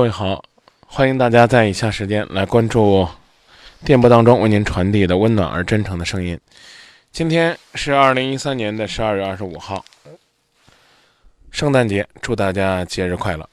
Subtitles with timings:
[0.00, 0.42] 各位好，
[0.86, 3.06] 欢迎大家在以下时间来关注
[3.84, 6.40] 电波当中为您传递的温暖而真诚的声音。
[7.12, 9.84] 今天是二零一三年的十二月二十五号，
[11.50, 13.46] 圣诞节，祝大家节日快乐！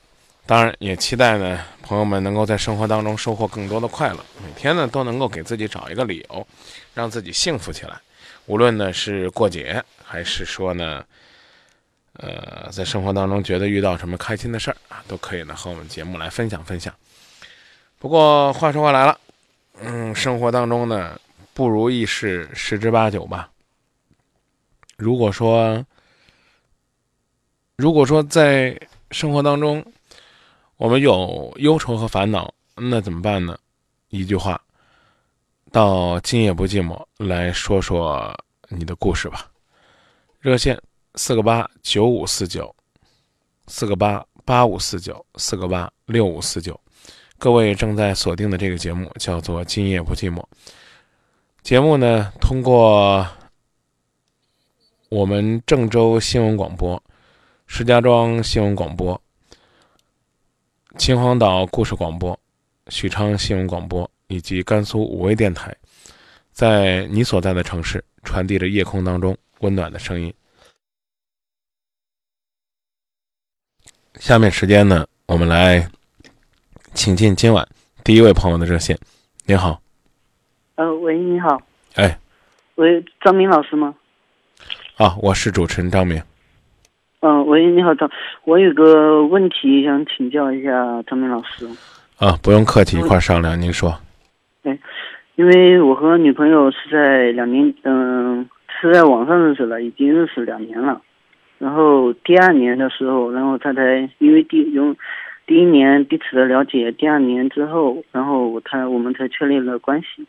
[0.46, 6.48] 当然，也期待呢朋友们能够在生活当中收获更多的快乐，每天呢都能够给自己找一个理由，
[6.94, 8.00] 让自己幸福起来。
[8.46, 11.04] 无论呢是过节，还是说呢。
[12.20, 16.94] 呃，在生活当中觉得遇到什么开心的事儿啊，都可以呢和我们节目来分享分享。
[18.00, 19.20] 不过话说回来了，
[19.82, 21.20] 嗯，生活当中呢
[21.54, 23.50] 不如意事十之八九吧。
[24.98, 25.86] 如果说，
[27.76, 28.80] 如果说在
[29.12, 29.86] 生活当中
[30.78, 33.56] 我们有忧愁和烦恼，那怎么办呢？
[34.10, 34.60] 一句话，
[35.72, 38.36] 到今夜不寂寞来说说
[38.70, 39.52] 你的故事吧。
[40.40, 40.82] 热线。
[41.18, 42.74] 四个八九五四九，
[43.66, 46.80] 四个八八五四九，四个八六五四九。
[47.40, 50.38] 各位正在锁定的这个节目叫做《今夜不寂寞》。
[51.64, 53.28] 节目呢，通过
[55.10, 57.02] 我们郑州新闻广播、
[57.66, 59.20] 石家庄新闻广播、
[61.00, 62.40] 秦皇岛故事广播、
[62.90, 65.76] 许昌新闻广播以及甘肃五味电台，
[66.52, 70.32] 在你所在的城市传递着夜空当中温暖的声音。
[74.20, 75.88] 下面时间呢，我们来
[76.94, 77.66] 请进今晚
[78.04, 78.98] 第一位朋友的热线。
[79.46, 79.80] 您好，
[80.76, 81.62] 呃，喂，你好，
[81.96, 82.18] 哎，
[82.76, 83.94] 喂，张明老师吗？
[84.98, 86.22] 啊，我是主持人张明。
[87.20, 88.10] 嗯、喂，你好，张，
[88.44, 90.72] 我有个问题想请教一下
[91.04, 91.68] 张明老师，
[92.18, 93.60] 啊，不用客气，一块儿商量。
[93.60, 93.98] 您说，
[95.36, 98.50] 因为我和女朋友是在两年，嗯、
[98.82, 101.00] 是在网上认识了，已经认识两年了。
[101.60, 104.96] 然后第二年的时候，然后他才因为第用
[105.46, 110.26] 第一年彼此的了解，第二年之后，然后他我们才确立了关系。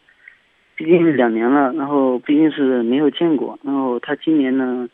[0.77, 3.59] 毕竟两年了，然后毕竟是没有见过。
[3.65, 4.89] 然后他今年呢，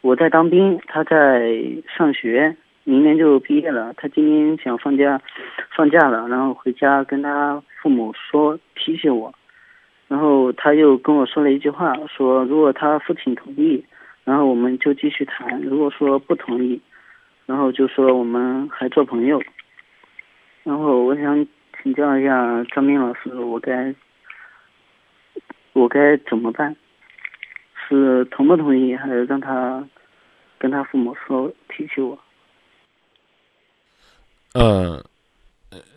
[0.00, 1.56] 我在当兵，他在
[1.96, 3.94] 上学，明年就毕业了。
[3.96, 5.20] 他今年想放假，
[5.76, 9.32] 放假了，然后回家跟他父母说提起我。
[10.08, 13.84] 然后他又跟我说了一句话，说如果他父亲同意，
[14.30, 16.80] 然后我们就继续谈；如果说不同意，
[17.46, 19.42] 然后就说我们还做朋友。
[20.62, 21.44] 然后我想
[21.82, 23.92] 请教一下张明老师，我该
[25.72, 26.76] 我该怎么办？
[27.88, 29.84] 是同不同意，还是让他
[30.60, 32.16] 跟他父母说提起我？
[34.54, 35.02] 嗯，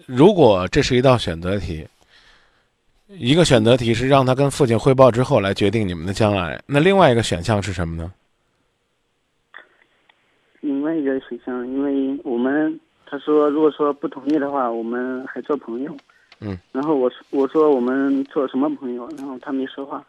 [0.07, 1.87] 如果这是一道选择题，
[3.09, 8.11] 一个选择题是让他跟父亲汇报之后来决定你们的将来，那另外一个选项是什么呢？
[10.83, 15.95] 另外一个选项，因为我们他说如果说不同意的话，我们还做朋友。
[16.41, 16.59] 嗯。
[16.73, 19.07] 然后我说我说我们做什么朋友？
[19.17, 20.03] 然后他没说话。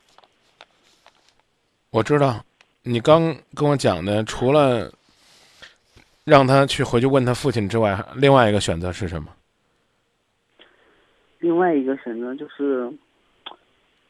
[1.91, 2.45] 我知道，
[2.83, 4.91] 你刚跟我讲的，除了
[6.25, 9.29] 让他去回去问他父亲之外，另外一个选择是什么？
[11.39, 12.91] 另外一个选择就是，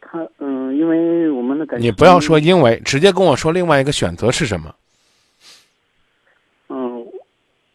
[0.01, 4.75] 他嗯，因为我们的感情，你不要说因为，直接跟我说另外一个选择是什么？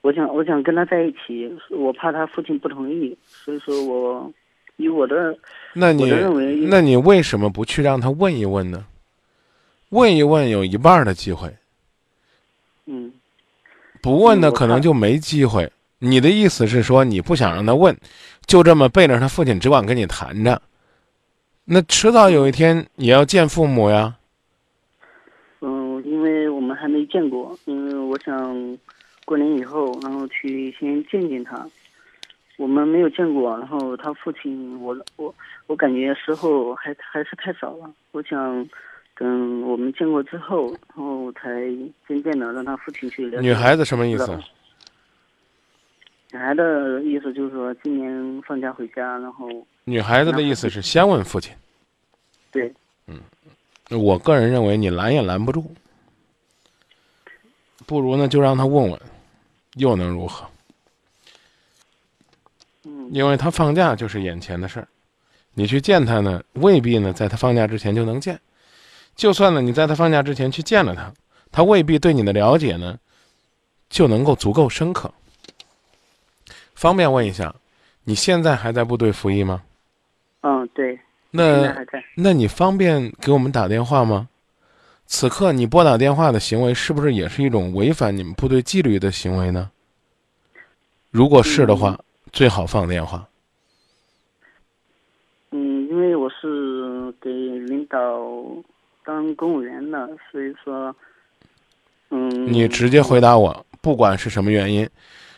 [0.02, 4.32] 嗯，我想我想跟他在一起，我怕他父亲不同意，所以说我
[4.78, 5.38] 以我的
[5.74, 8.86] 那你认为那你为什么不去让他问一问呢？
[9.90, 11.54] 问一问有一半的机会，
[12.86, 13.12] 嗯
[14.02, 15.72] 不问呢嗯我看可能就没机会。
[15.98, 17.98] 你的意思是说你不想让他问，
[18.46, 20.62] 就这么背着他父亲只管跟你谈着，
[21.66, 24.16] 那迟早有一天也要见父母呀。
[25.60, 28.78] 嗯，因为我们还没见过，因为我想
[29.30, 31.70] 过年以后，然后去先见见他。
[32.58, 35.34] 我们没有见过，然后他父亲，我我
[35.68, 37.94] 我感觉时候还还是太少了。
[38.12, 38.68] 我想
[39.16, 41.62] 等我们见过之后，然后才
[42.08, 43.48] 渐渐的让他父亲去了解。
[43.48, 44.36] 女孩子什么意思？
[46.32, 49.48] 女孩的意思就是说，今年放假回家，然后
[49.84, 51.56] 女孩子的意思是先问父亲。
[52.50, 52.74] 对，
[53.06, 53.22] 嗯
[53.92, 55.72] 我个人认为你拦也拦不住，
[57.86, 59.00] 不如呢就让他问问，
[59.76, 60.46] 又能如何？
[62.86, 64.88] 嗯因为他放假就是眼前的事儿，
[65.54, 68.40] 你去见他呢，未必呢在他放假之前就能见。
[69.16, 71.14] 就算呢你在他放假之前去见了他，
[71.52, 72.98] 他未必对你的了解呢
[73.90, 75.12] 就能够足够深刻。
[76.74, 77.54] 方便问一下，
[78.06, 79.62] 你现在还在部队服役吗？
[80.42, 80.98] 嗯，对，
[81.32, 81.76] 那。
[82.16, 84.30] 那你方便给我们打电话吗？
[85.12, 89.72] 此刻你拨打电话的行为是不是也是一种违反你们部队纪律的行为呢？
[91.10, 92.00] 如果是的话，
[92.32, 93.28] 最好放电话。
[95.50, 98.00] 嗯，因为我是给领导
[99.04, 100.96] 当公务员的，所以说，
[102.12, 104.88] 嗯，你直接回答我，不管是什么原因，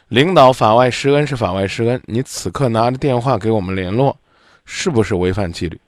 [0.10, 4.18] 领导法外施恩是法外施恩，你此刻拿着电话给我们联络，
[4.66, 5.80] 是不是违反纪律？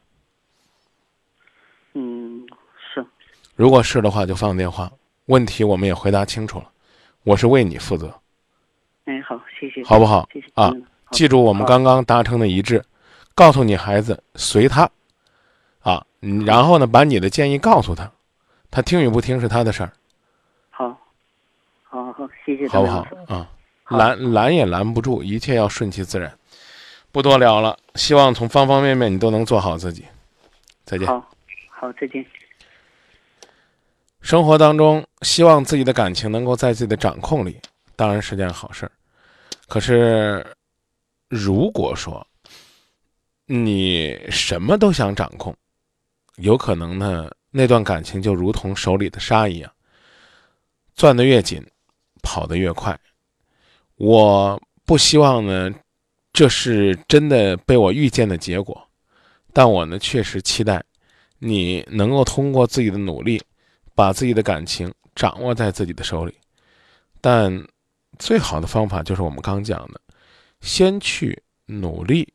[1.95, 2.47] 嗯，
[2.93, 3.05] 是，
[3.55, 4.91] 如果是的话，就放电话。
[5.27, 6.69] 问题我们也回答清楚了，
[7.23, 8.13] 我是为你负责，
[9.05, 12.83] 哎，好，谢谢，好不好谢谢啊嗯记住我们刚刚达成的一致，
[13.35, 14.89] 告诉你孩子随他，
[15.79, 18.11] 啊，嗯然后呢，把你的建议告诉他，
[18.69, 19.93] 他听与不听是他的事儿，
[20.69, 20.89] 好，
[21.83, 23.47] 好好好，谢谢好不好啊？
[23.89, 26.31] 拦拦也拦不住，一切要顺其自然。
[27.11, 30.03] 不多聊了，希望从方方面面你都能做好自己。
[30.83, 31.07] 再见。
[31.07, 31.29] 好，
[31.69, 32.25] 好，再见。
[34.23, 37.59] 生活当中，希望自己的感情能够在自己的掌控里，
[37.93, 38.91] 当然是件好事儿。
[39.67, 40.45] 可是，
[41.27, 42.25] 如果说
[43.45, 45.53] 你什么都想掌控，
[46.37, 49.69] 有可能呢，那段感情就如同手里的沙一样，
[50.95, 51.61] 攥得越紧，
[52.21, 52.97] 跑得越快。
[53.97, 55.69] 我不希望呢，
[56.31, 58.81] 这是真的被我预见的结果，
[59.51, 60.81] 但我呢，确实期待
[61.39, 63.41] 你能够通过自己的努力。
[63.95, 66.35] 把自己的感情掌握在自己的手里，
[67.21, 67.67] 但
[68.17, 70.01] 最好的方法就是我们刚讲的，
[70.61, 72.33] 先去努力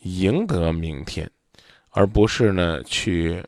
[0.00, 1.30] 赢得明天，
[1.90, 3.44] 而不是呢去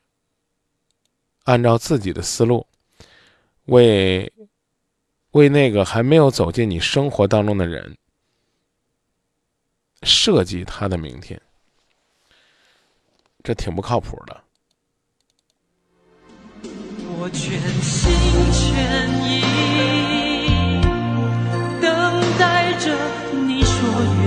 [1.44, 2.66] 按照自己的思路
[3.66, 4.32] 为
[5.32, 7.96] 为那个还没有走进你生活当中的人
[10.02, 11.40] 设计他的明天，
[13.42, 14.42] 这挺不靠谱的。
[17.22, 18.10] 我全心
[18.50, 18.64] 全
[19.28, 19.44] 意
[21.78, 21.86] 等
[22.38, 22.88] 待着
[23.46, 23.70] 你说
[24.24, 24.26] 愿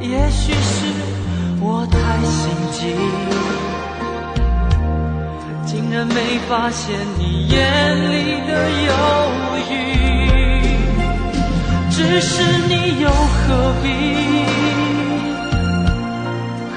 [0.00, 0.86] 意，也许是
[1.60, 1.94] 我太
[2.24, 2.40] 心
[2.72, 2.96] 急，
[5.66, 7.54] 竟然没发现你眼
[8.10, 8.50] 里的
[8.88, 8.90] 犹
[9.68, 9.72] 豫，
[11.90, 14.61] 只是你又何必？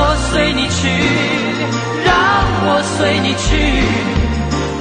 [0.00, 0.86] 我随你去，
[2.04, 2.14] 让
[2.64, 3.46] 我随你去，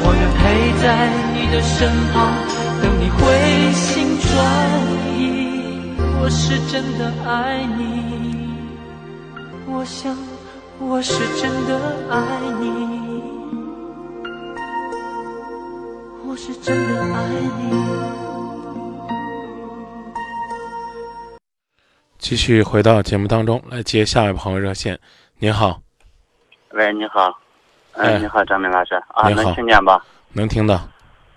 [0.04, 0.42] 我愿陪
[0.82, 0.86] 在
[1.34, 2.16] 你的身旁，
[2.82, 3.18] 等你回
[3.74, 3.86] 心
[4.22, 4.26] 转
[5.18, 5.20] 意。
[6.22, 7.82] 我是真的爱你，
[9.68, 10.16] 我想
[10.80, 11.70] 我是真的
[12.12, 12.16] 爱
[12.60, 12.66] 你，
[16.28, 17.16] 我是真的爱
[17.60, 18.27] 你。
[22.18, 25.00] 继续回到节目当中来接下一位朋友热线。
[25.38, 25.80] 您好，
[26.72, 27.30] 喂，你好，
[27.94, 30.04] 哎嗯，你好，张明老师啊，能听见吧？
[30.34, 30.80] 能听到？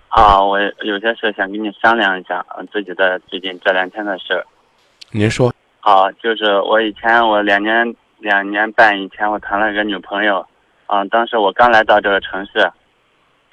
[0.09, 4.45] 啊，我有些事想跟你商量一下，呃自己的最近这两天的事。
[5.11, 10.45] 您说，啊，就是我以前我两年两年半以前我谈了一个女朋友，
[10.87, 12.71] 啊，当时我刚来到这个城市，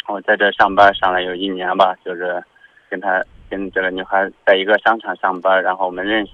[0.07, 2.41] 我在这上班上了有一年吧，就是
[2.89, 6.33] 跟她跟这个女孩在一个商场上班，然后我们认识，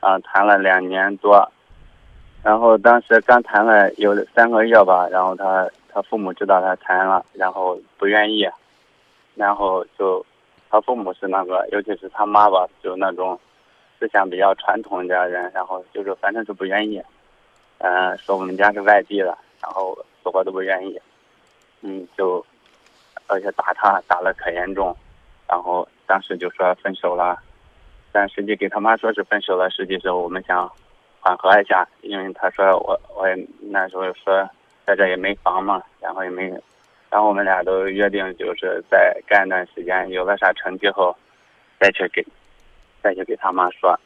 [0.00, 1.50] 啊，谈了两年多，
[2.42, 8.48] 然后当时刚谈了有三个月吧，然后她她父母知道她谈了，然后不愿意，
[9.34, 10.24] 然后就
[10.68, 13.38] 她父母是那个，尤其是她妈吧，就那种。
[13.98, 17.02] 思想比较传统的人，然后就是反正是不愿意，
[17.80, 20.98] 嗯、说我们家是外地的，然后死活都不愿意，
[21.82, 22.42] 嗯，就
[23.26, 24.96] 而且打他打的可严重，
[25.46, 27.38] 然后当时就说分手了，
[28.12, 30.70] 但实际给他妈说是分手了，实际是我们想
[31.20, 34.48] 缓和一下，因为他说我我也那时候说
[34.86, 36.48] 在这也没房嘛，然后也没，
[37.10, 41.16] 然后我们俩都约定就是在干一段时间有了啥成绩后，
[41.78, 42.24] 再去给。
[43.02, 43.98] 再去给他妈说，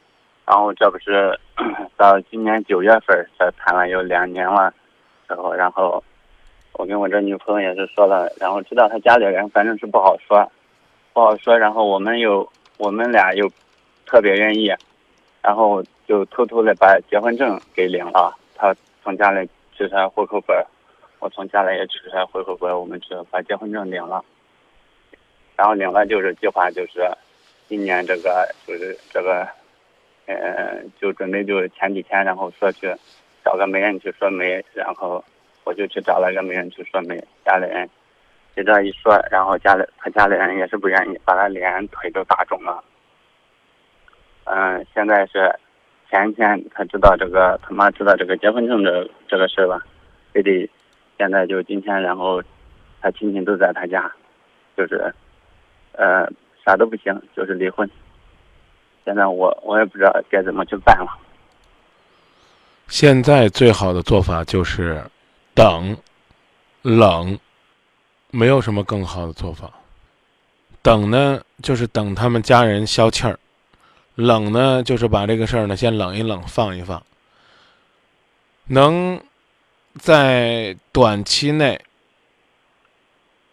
[0.46, 1.36] 然后这不是
[1.98, 4.72] 到今年九月份才谈了有两年了，
[5.26, 6.00] 然后然后
[6.74, 10.48] 我跟我这女朋友也是说了，然后知道他家里人反正是不好说，
[11.12, 13.50] 不好说，然后我们又我们俩又
[14.06, 14.72] 特别愿意，
[15.42, 20.64] 然后就偷偷的把结婚证给领了，他从家里取出来户口本，
[21.18, 24.24] 我从家里也取出来户口本，我们就把结婚证领了，
[25.56, 27.02] 然后领了就是计划就是。
[27.66, 29.48] 今年这个就是这个，
[30.26, 32.94] 呃，就准备就是前几天，然后说去
[33.42, 35.24] 找个媒人去说媒，然后
[35.64, 37.88] 我就去找了个媒人去说媒，家里人
[38.54, 42.84] 就这样一说，然后家里他家里人也是不愿意，把他脸腿都打肿了。
[44.44, 45.54] 嗯、现在是
[46.10, 49.84] 前天他知道这个他妈知道这个结婚证这这个事儿吧，
[50.32, 50.68] 非得
[51.18, 52.42] 现在就今天，然后
[53.00, 54.10] 他亲戚都在他家，
[54.76, 55.14] 就是
[55.92, 56.28] 呃。
[56.66, 57.86] 啥都不行，就是离婚。
[59.04, 61.08] 现在我我也不知道该怎么去办了。
[62.88, 64.98] 现在最好的做法就是
[65.52, 65.94] 等、
[66.80, 67.38] 冷，
[68.30, 69.70] 没有什么更好的做法。
[70.80, 73.34] 等呢，就是等他们家人消气儿；
[74.14, 77.02] 冷呢，就是把这个事儿呢先冷一冷，放一放。
[78.66, 79.20] 能
[79.94, 81.80] 在短期内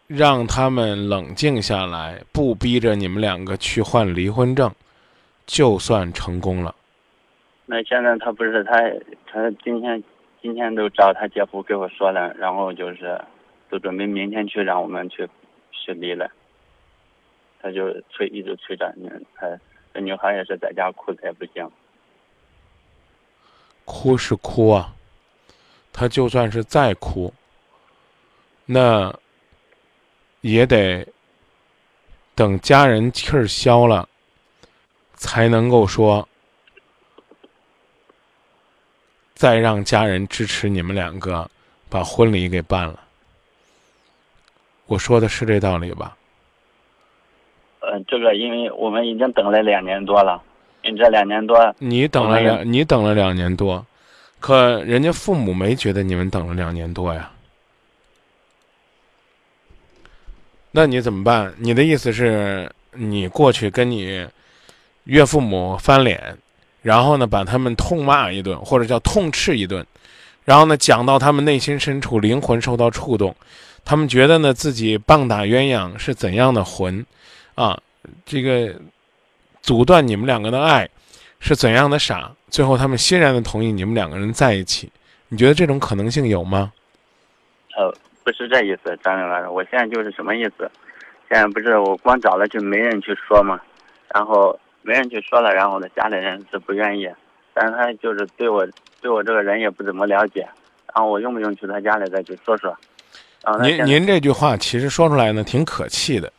[0.07, 4.71] 让他们冷静下来，不逼着你们两个去换离婚证，
[5.45, 6.75] 就算成功了。
[7.65, 8.73] 那现在他不是他
[9.25, 10.03] 他今天
[10.41, 13.19] 今天都找他姐夫给我说了，然后就是
[13.69, 15.27] 都准备明天去让我们去
[15.71, 16.29] 去离了。
[17.61, 19.47] 他就催一直催着，你，他
[19.93, 21.69] 这女孩也是在家哭的也不行。
[23.83, 24.93] 哭是哭啊，
[25.91, 27.33] 他就算是再哭，
[28.65, 29.13] 那
[30.41, 31.05] 也得
[32.33, 34.07] 等家人气儿消了，
[35.15, 36.27] 才能够说
[39.35, 41.49] 再让家人支持你们两个
[41.89, 42.99] 把婚礼给办了。
[44.85, 46.17] 我说的是这道理吧？
[47.81, 50.41] 呃，这个因为我们已经等了两年多了，
[50.83, 53.83] 你这两年多，你等了两，你等了两年多，
[54.39, 57.31] 可人家父母没觉得你们等了两年多呀。
[60.71, 61.53] 那你怎么办？
[61.57, 64.27] 你的意思是你过去跟你
[65.05, 66.37] 岳父母翻脸，
[66.83, 69.83] 然后呢把他们痛骂一顿，或者叫痛斥一顿，
[70.45, 73.35] 然后呢讲到他们内心深处灵魂受到触动，
[73.83, 77.03] 他们觉得呢自己棒打鸳鸯是怎样的魂
[77.61, 77.79] 啊？
[78.25, 78.73] 这个
[79.61, 80.89] 阻断你们两个的爱
[81.39, 82.31] 是怎样的傻？
[82.49, 84.91] 最后他们欣然的同意你们两个人在一起，
[85.29, 86.73] 你觉得这种可能性有吗？
[87.77, 90.69] 呃，不是这意思，张明老师，我现在就是什么意思？
[91.29, 93.61] 现在不是我光找了就没人去说嘛，
[94.13, 97.07] 然后没人去说了，然后我的家里人是不愿意，
[97.53, 98.67] 但是他就是对我
[98.99, 100.41] 对我这个人也不怎么了解，
[100.93, 102.75] 然后我用不用去他家里再去说说？
[103.61, 106.33] 您您这句话其实说出来呢，挺可气的。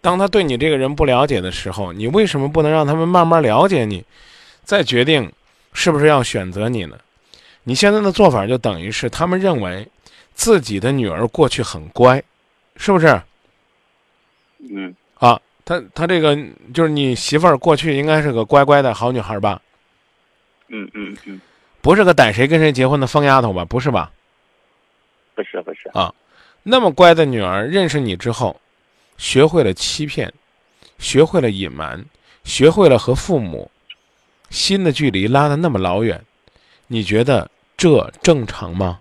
[0.00, 4.04] 当他对你这个人不了解的时候，你为什么不能让他们慢慢了解你，
[4.64, 5.30] 再决定
[5.72, 6.98] 是不是要选择你呢？
[7.64, 9.86] 你现在的做法就等于是他们认为
[10.32, 12.22] 自己的女儿过去很乖，
[12.76, 13.20] 是不是？
[14.72, 16.36] 嗯啊，他他这个
[16.72, 19.60] 就是你媳妇儿过去应该是个乖乖的好女孩吧？
[20.68, 21.40] 嗯嗯嗯，
[21.82, 23.64] 不是个逮谁跟谁结婚的疯丫头吧？
[23.64, 24.10] 不是吧？
[25.34, 26.14] 不是不是，啊
[26.62, 28.60] 那么乖的女儿认识你之后，
[29.20, 30.32] 学会了欺骗，
[30.98, 32.06] 学会了隐瞒，
[32.42, 33.70] 学会了和父母
[34.48, 36.24] 心的距离拉得那么老远，
[36.86, 39.00] 你觉得这正常吗？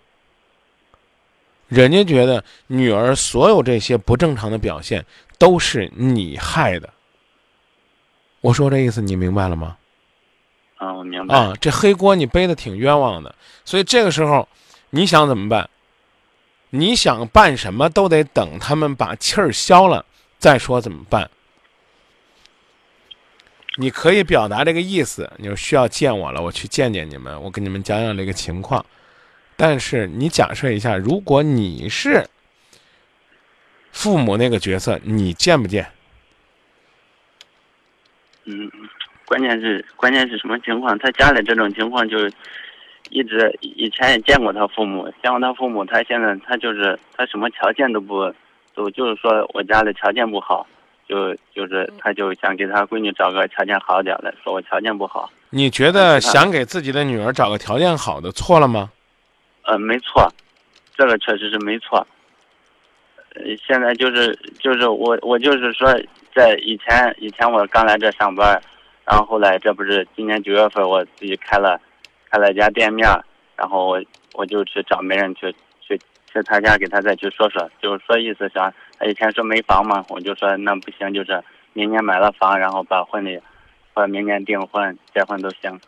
[1.69, 5.05] 人家觉得女儿所有这些不正常的表现
[5.37, 6.89] 都是你害的。
[8.41, 9.77] 我说这意思你明白了吗？
[10.75, 11.33] 啊，我明白。
[11.33, 13.33] 啊，这黑锅你背的挺冤枉的，
[13.63, 14.45] 所以这个时候
[14.89, 15.69] 你想怎么办？
[16.71, 20.05] 你想办什么都得等他们把气儿消了
[20.39, 21.29] 再说怎么办。
[23.77, 28.85] 你可以表达这个意思，你说需要见我了，我去见见你们，我跟你们讲讲这个情况。
[29.55, 32.25] 但是你假设一下，如果你是
[33.91, 35.85] 父母那个角色，你见不见？
[38.45, 38.71] 嗯，
[39.25, 40.97] 关键是关键是什么情况？
[40.97, 42.33] 他家里这种情况就是
[43.09, 48.33] 一直以前也见过他父母，见过他父母，他现在他就是他什么条件都不
[48.79, 50.65] 都就是说我家里条件不好，
[51.05, 55.29] 就就是他就想给他闺女找个条件好点的，说我条件不好。
[55.49, 58.89] 你觉得想给自己的女儿找个条件好的错了吗？
[59.63, 60.31] 呃，没错，
[60.95, 62.07] 这个确实是没错。
[63.35, 65.93] 呃，现在就是就是我我就是说，
[66.33, 68.61] 在以前以前我刚来这上班，
[69.03, 71.77] 然后后来这不是今年九月份我自己开了
[72.31, 73.09] 开了一家店面，
[73.57, 74.01] 然后我
[74.35, 75.53] 我就去找媒人去
[76.43, 81.43] 他家给他再去说说，就是说意思想他以前说没房嘛，我就说那不行，就是
[81.73, 83.39] 明年买了房，然后把婚礼
[83.93, 85.79] 或者明年订婚结婚都行，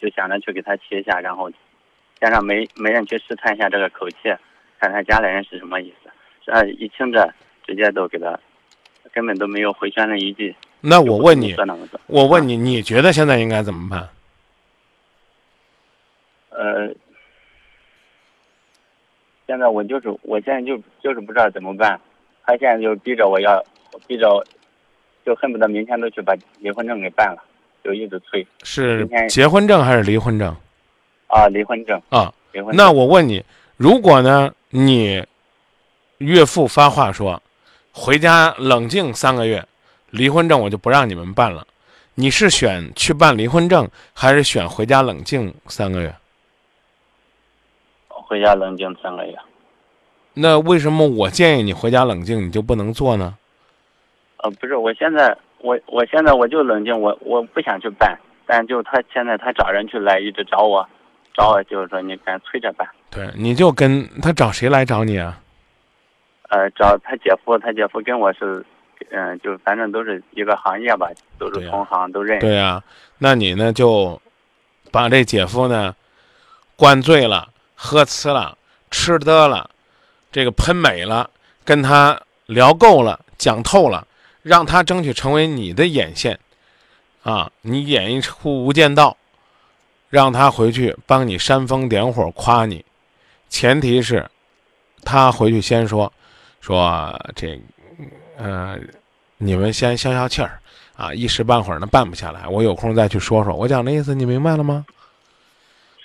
[0.00, 1.50] 就想着去给他提一下，然后。
[2.22, 4.16] 加上没没人去试探一下这个口气，
[4.78, 6.10] 看他家里人是什么意思。
[6.44, 7.26] 这一听这，
[7.66, 8.38] 直接都给他，
[9.10, 10.54] 根本都没有回旋的余地。
[10.82, 11.56] 那我问你，
[12.08, 14.06] 我问你，你觉得现在应该怎么办？
[16.50, 16.94] 呃，
[19.50, 22.00] 现在我就是，我现在就就是不知道怎么办。
[22.44, 23.60] 他现在就逼着我要，
[24.06, 24.46] 逼着，
[25.26, 27.42] 就恨不得明天都去把离婚证给办了，
[27.82, 28.46] 就一直催。
[28.62, 30.54] 是结婚证还是离婚证？
[31.26, 32.76] 啊，离婚证啊，离婚证。
[32.76, 33.44] 那我问你，
[33.76, 35.26] 如果呢，你
[36.18, 37.42] 岳父发话说，
[37.90, 39.66] 回家冷静三个月，
[40.10, 41.66] 离婚证我就不让你们办了，
[42.14, 46.14] 你是选去办离婚证，还是选回家冷静三个月？
[48.30, 49.34] 回家冷静三个月。
[50.34, 53.36] 那为什么我建议你回家冷静，你就不能做呢？
[54.36, 58.16] 呃，不是，我现在我我现在我就冷静，我我不想去办，
[58.46, 60.88] 但就他现在他找人去来，一直找我。
[61.34, 62.88] 找我就是说，你赶催着办。
[63.10, 65.40] 对，你就跟他找谁来找你啊？
[66.50, 68.64] 呃，找他姐夫，他姐夫跟我是，
[69.10, 72.46] 嗯，就反正都是一个行业吧，都是同行，都认识。
[72.46, 72.80] 对呀，
[73.18, 74.20] 那你呢就
[74.92, 75.94] 把这姐夫呢
[76.76, 77.48] 灌醉了，
[77.82, 78.58] 喝呲了，
[78.90, 79.70] 吃得了，
[80.30, 81.30] 这个喷美了，
[81.64, 84.06] 跟他聊够了，讲透了，
[84.42, 86.38] 让他争取成为你的眼线
[87.22, 87.50] 啊！
[87.62, 89.10] 你演一出《无间道》。
[90.10, 92.84] 让他回去帮你煽风点火，夸你，
[93.48, 94.28] 前提是，
[95.04, 96.12] 他回去先说，
[96.60, 97.58] 说这，
[98.36, 98.76] 呃，
[99.38, 100.60] 你们先消消气儿，
[100.96, 103.54] 啊，一时半会儿呢办不下来，我有空再去说说。
[103.54, 104.84] 我讲的意思你明白了吗？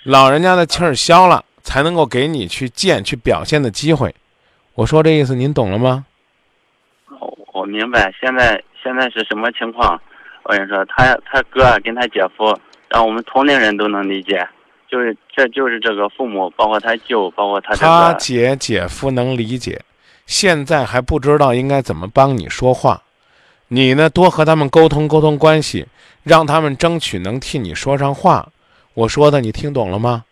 [0.04, 4.14] 老人家的气儿消了，才能够给你去见、去表现的机会。
[4.74, 6.06] 我说这意思您懂了吗？
[7.10, 8.14] 我我明白。
[8.20, 10.00] 现在现在是什么情况？
[10.44, 12.56] 我跟你说，他他哥跟他姐夫。
[12.88, 14.46] 让我们同龄人都能理解，
[14.88, 19.82] 就是这就是这个父母，包括他舅，包括他这个他姐姐夫能理解，
[20.24, 23.02] 现在还不知道应该怎么帮你说话，
[23.66, 25.86] 你呢多和他们沟通沟通关系，
[26.22, 28.48] 让他们争取能替你说上话。
[28.94, 30.24] 我说的你听懂了吗？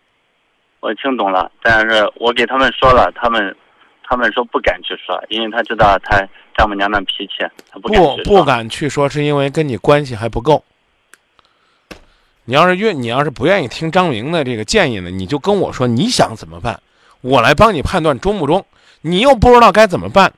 [0.85, 3.55] 我听懂了，但是我给他们说了，他们
[4.03, 6.15] 他们说不敢去说，因为他知道他
[6.55, 10.63] 丈母娘的脾气，他不敢不不敢去说，是因为跟你关系还不够。
[12.43, 16.79] 你要是愿，你要是不愿意听张明的这个建议呢，你就跟我说你想怎么办，
[17.21, 18.63] 我来帮你判断中不中。
[19.01, 20.33] 你又不知道该怎么办，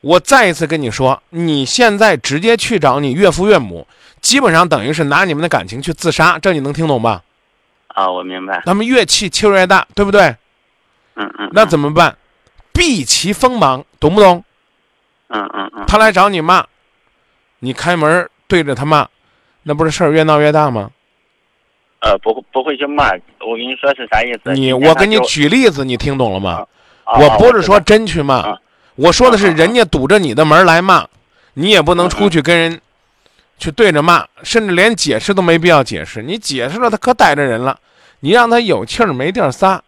[0.00, 3.86] 我再一次跟你说，你现在直接去找你岳父岳母，
[4.20, 7.22] 基本上等于是拿你们的感情去自杀，这你能听懂吧？
[7.94, 8.62] 啊，我明白。
[8.64, 10.34] 他们越气气越大，对不对？
[11.14, 11.50] 嗯嗯。
[11.52, 12.16] 那怎么办？
[12.72, 14.44] 避其锋芒，懂不懂？
[15.28, 15.84] 嗯嗯嗯。
[15.86, 16.64] 他来找你骂，
[17.58, 19.06] 你开门对着他骂。
[19.62, 20.90] 那不是事儿越闹越大吗？
[22.00, 24.54] 呃，不不会去骂，我跟你说是啥意思？
[24.54, 26.66] 你我给你举例子，你听懂了吗？
[27.04, 28.56] 我不是说真去骂，
[28.94, 31.06] 我说的是人家堵着你的门来骂，
[31.54, 32.80] 你也不能出去跟人
[33.60, 36.20] 去对着骂，甚至连解释都没必要解释。
[36.22, 37.78] 你解释了，他可逮着人了。
[38.18, 39.80] 你让他有气儿没地儿撒，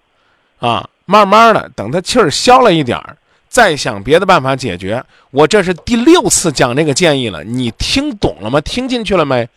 [0.60, 3.16] 啊，慢慢的等他气儿消了一点儿，
[3.48, 5.02] 再想别的办法解决。
[5.30, 8.60] 我这是第六次讲这个建议了，你听懂了吗？
[8.60, 9.48] 听进去了没？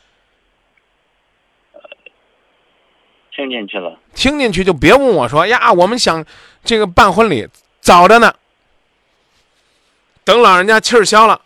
[3.35, 3.99] 听进去了。
[4.13, 6.25] 听进去就别问我说呀，我们想
[6.63, 7.47] 这个办婚礼，
[7.81, 8.33] 早着呢。
[10.23, 11.39] 等老人家气儿消了，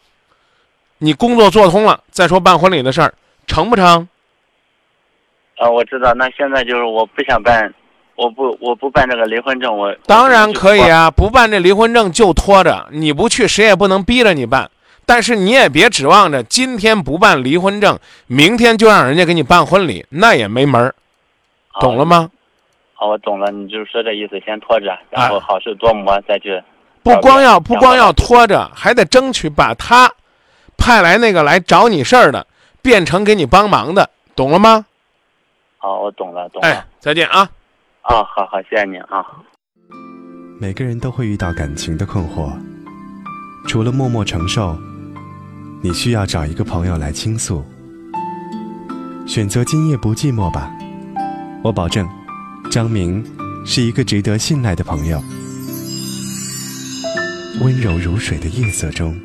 [1.00, 3.14] 你工作做通了，再说办婚礼的事儿，
[3.48, 4.08] 成不成？
[5.58, 6.14] 啊，我知道。
[6.14, 7.74] 那现在就是我不想办，
[8.16, 14.70] 我不我不办这个离婚证，我当然可以啊，不办这离婚证就拖着，你不去谁也不能逼着你办。
[15.06, 20.94] 但是你也别指望着今天不办离婚证，明天就让人家给你办婚礼，那也没门儿，
[21.80, 22.30] 懂了吗？
[22.94, 26.62] 好，我懂了，你就是说这意思，先拖着，然后好事多磨，再去。
[27.02, 30.12] 不光要不光要拖着，还得争取把他
[30.80, 32.48] 派来那个来找你事儿的
[32.82, 34.86] 变成给你帮忙的，懂了吗？
[35.78, 36.68] 好，我懂了，懂了。
[36.68, 37.42] 哎，再见啊！
[38.02, 39.26] 啊，好好，谢谢你啊。
[40.60, 42.52] 每个人都会遇到感情的困惑，
[43.68, 44.78] 除了默默承受，
[45.82, 47.64] 你需要找一个朋友来倾诉。
[49.28, 50.72] 选择今夜不寂寞吧，
[51.64, 52.08] 我保证，
[52.72, 53.24] 张明
[53.66, 55.22] 是一个值得信赖的朋友。
[57.62, 59.16] 温柔如水的夜色中，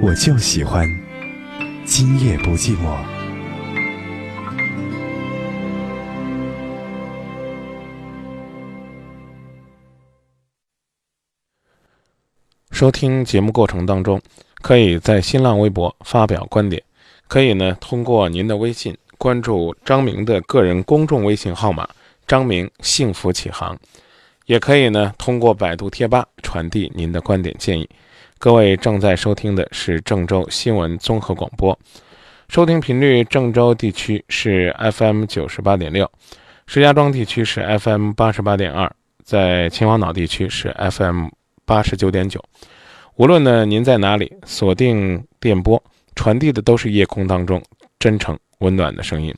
[0.00, 0.88] 我就喜欢
[1.84, 2.98] 今夜不寂寞。
[12.70, 14.20] 收听节目过程当中，
[14.60, 16.82] 可以在新浪微博发表观点，
[17.28, 21.88] 可以呢通过您的微信关注张明的个人公众微信号码
[22.26, 23.78] “张明幸福启航”，
[24.46, 27.88] 也可以呢通过百度贴吧传递您的观点建议。
[28.42, 31.78] 各位正在收听的是郑州新闻综合广播，
[32.48, 36.10] 收听频率郑州地区是 FM 九十八点六，
[36.66, 41.28] 石家庄地区是 FM 八十八点二，在秦皇岛地区是 FM。
[41.64, 42.44] 八十九点九，
[43.14, 45.80] 无论呢您在哪里，锁定电波，
[46.16, 47.62] 传递的都是夜空当中
[48.00, 49.32] 真诚温暖的声音。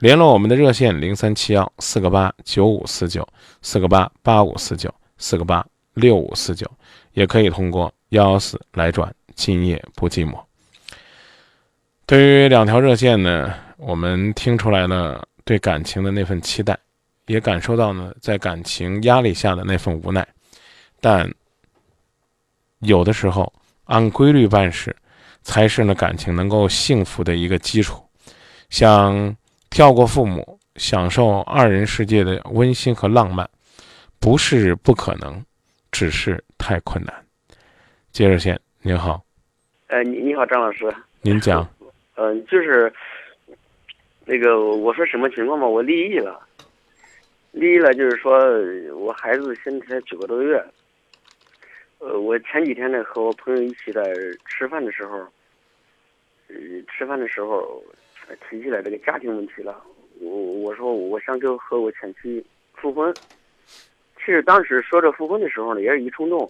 [0.00, 3.26] 联络我们的热线零三七幺四个八九五四九
[3.62, 6.70] 四个八八五四九四个八六五四九，
[7.14, 9.12] 也可以通过幺四来转。
[9.34, 10.40] 今夜不寂寞。
[12.06, 16.78] 对于两条热线呢，我们听出来了对感情的那份期待，
[17.26, 20.26] 也感受到呢在感情压力下的那份无奈，
[21.00, 21.30] 但。
[22.80, 23.50] 有的时候，
[23.84, 24.94] 按规律办事，
[25.42, 28.04] 才是呢感情能够幸福的一个基础。
[28.68, 29.34] 想
[29.70, 33.48] 跳过父母，享受二人世界的温馨和浪漫，
[34.18, 35.42] 不是不可能，
[35.90, 37.23] 只是太困难。
[38.14, 39.20] 接热线，您好。
[39.88, 40.88] 呃，你你好，张老师。
[41.20, 41.68] 您讲。
[42.14, 42.92] 嗯，就是
[44.24, 45.66] 那个我说什么情况嘛？
[45.66, 46.40] 我离异了，
[47.50, 48.38] 离异了，就是说
[48.94, 50.64] 我孩子现在才九个多月。
[51.98, 54.04] 呃，我前几天呢和我朋友一起在
[54.46, 55.18] 吃饭的时候，
[56.46, 56.54] 呃，
[56.96, 57.82] 吃饭的时候
[58.48, 59.82] 提起来这个家庭问题了。
[60.20, 63.12] 我我说我想就和我前妻复婚。
[64.18, 66.48] 其实当时说着复婚的时候呢，也是一冲动，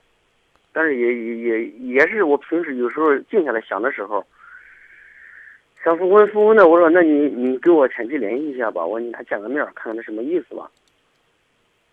[0.75, 4.23] 但是也也也也是我平时有时候静下来想的时候，
[5.83, 6.69] 想复婚复婚的。
[6.69, 10.71] 我说那你你跟我前妻联系一下吧，我说你俩见个面看看他什么意思吧。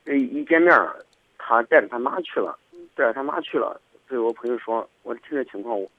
[0.03, 0.75] 这一见面，
[1.37, 2.57] 他带着他妈去了。
[2.93, 5.89] 带着他妈去了，对我朋友说：“我听这情况，我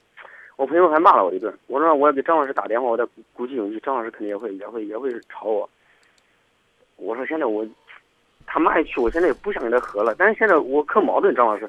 [0.57, 1.53] 我朋友还骂了我一顿。
[1.69, 5.69] 我说我要给张老师打电话，我再鼓起勇气，张老师肯定也会也会也会吵我。
[6.97, 7.67] 我说现在我
[8.47, 10.15] 他妈一去，我现在也不想跟他和了。
[10.19, 11.69] 但是现在我可矛盾，张老师，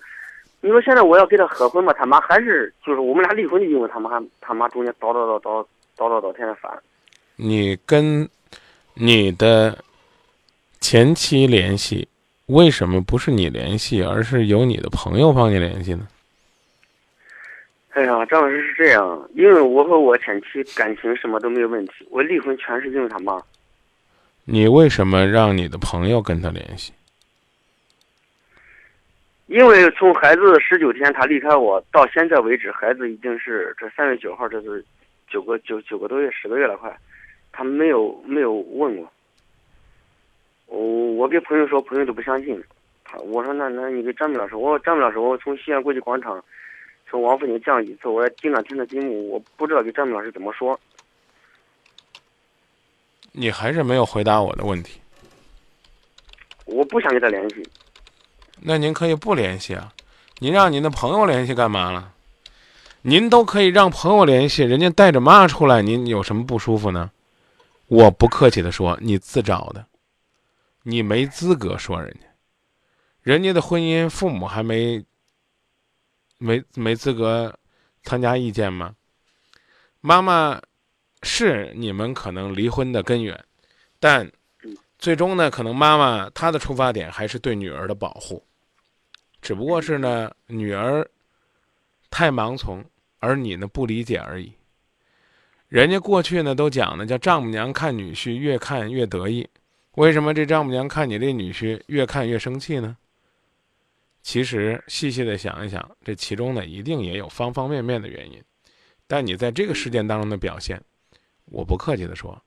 [0.64, 5.66] 你说现在我要跟他合婚吧，他妈还是就是我们俩离婚，就因为他妈他妈中间叨叨叨叨
[5.98, 6.72] 叨叨叨，天天烦。
[7.36, 8.28] 你跟
[8.94, 9.78] 你的
[10.80, 12.08] 前妻联系。”
[12.48, 16.06] 为什么不是你联系，而是由你的朋友帮你联系呢？
[17.92, 23.42] 哎呀，张老师是这样，因为我和我前妻感情什么都没有问题，我离婚全是因为他妈。
[24.44, 26.92] 你为什么让你的朋友跟他联系？
[29.54, 34.84] 因为从孩子十九天他离开我到现在为止，孩子已经是这三月九号，这是
[35.28, 36.92] 九个九九个多月，十个月了快，
[37.52, 39.12] 他没有没有问过。
[40.66, 42.60] 我我跟朋友说，朋友都不相信。
[43.04, 46.44] 他我说那那你跟张明老师，我说张明老师，我从西安国际广场
[47.08, 50.80] 从王府井降一次，我经常听他节目，我不知道给张明老师怎么说。
[53.32, 55.00] 你还是没有回答我的问题。
[56.66, 57.64] 我不想跟他联系。
[58.66, 59.94] 那您可以不联系啊，
[60.40, 62.14] 您让您的朋友联系干嘛了？
[63.02, 67.12] 您都可以让朋友联系，人家带着妈出来，您有什么不舒服呢？
[67.88, 69.86] 我不客气的说，你自找的。
[70.84, 72.28] 你没资格说人家，
[73.22, 75.04] 人家的婚姻父母还没
[76.38, 77.54] 没没资格
[78.04, 78.96] 参加意见吗？
[80.00, 80.62] 妈妈
[81.22, 83.38] 是你们可能离婚的根源，
[84.00, 84.32] 但
[84.98, 88.42] 最终呢，可能妈妈她的出发点还是对女儿的保护，
[89.44, 91.06] 只不过是呢，女儿
[92.10, 92.84] 太盲从，
[93.20, 94.54] 而你呢不理解而已。
[95.68, 99.46] 人家过去呢都讲呢，叫丈母娘看女婿越看越得意，
[99.96, 102.96] 为什么这丈母娘看你这女婿越看越生气呢？
[104.22, 108.42] 其实细细的想一想，这其中呢一定也有方方面面的原因。
[109.08, 110.82] 但你在这个事件当中的表现，
[111.48, 112.42] 我不客气的说，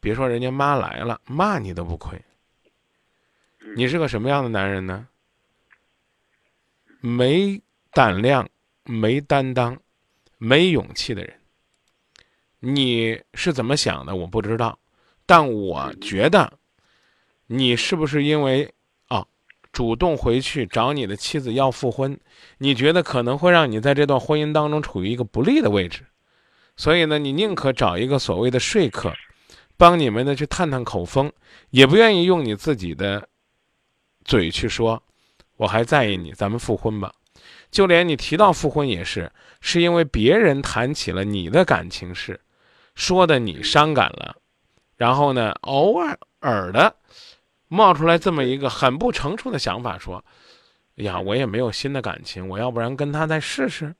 [0.00, 2.18] 别说人家妈来了骂你都不亏。
[3.76, 5.06] 你是个什么样的男人呢？
[7.00, 7.60] 没
[7.92, 8.48] 胆量、
[8.84, 9.78] 没担当、
[10.38, 11.34] 没勇气的人。
[12.60, 14.16] 你是怎么想的？
[14.16, 14.78] 我不知道，
[15.26, 16.52] 但我觉得，
[17.46, 18.74] 你是不是因为
[19.06, 19.24] 啊，
[19.70, 22.18] 主动回去找你的妻子要复婚？
[22.58, 26.04] 你觉得可能会让你在这段婚姻当中处于一个不利的位置，
[26.76, 29.14] 所以呢，你宁可找一个所谓的说客，
[29.76, 31.32] 帮你们呢去探探口风，
[31.70, 33.28] 也不愿意用你自己的
[34.24, 35.00] 嘴去说，
[35.58, 37.12] 我还在意你，咱们复婚吧。
[37.70, 42.40] 就连你提到复婚也是，是因为别人谈起了你的感情事。
[42.94, 44.36] 说的你伤感了，
[44.96, 46.96] 然后呢，偶尔尔的
[47.68, 50.24] 冒出来这么一个很不成熟的想法，说
[50.98, 53.94] ：“哎呀，我也没有新的感情，我要不然跟他再试试。”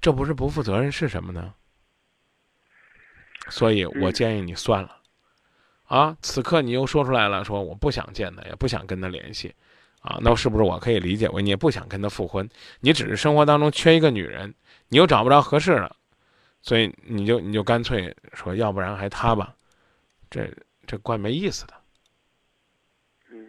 [0.00, 1.54] 这不是不负责任是什么呢？
[3.48, 4.96] 所以我建议你算了。
[5.84, 9.54] 啊，此刻你又说出来了，说我不想见他，也不想跟他联系。
[10.00, 12.48] 啊，那是不是我可以理解为你也不想跟他复婚？
[12.80, 14.54] 你只是生活当中缺一个女人，
[14.88, 15.96] 你又找不着合适的。
[16.60, 19.54] 所以你就你就干脆说，要不然还他吧，
[20.28, 20.50] 这
[20.86, 21.74] 这怪没意思的。
[23.30, 23.48] 嗯，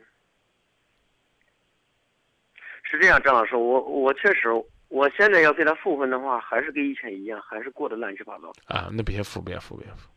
[2.83, 4.49] 是这样，张老师，我我确实，
[4.89, 8.53] 我现在要跟他复婚的话，还是跟以前一样，还是过得乱七八糟。
[8.67, 10.07] 啊，那别复，别复，别复，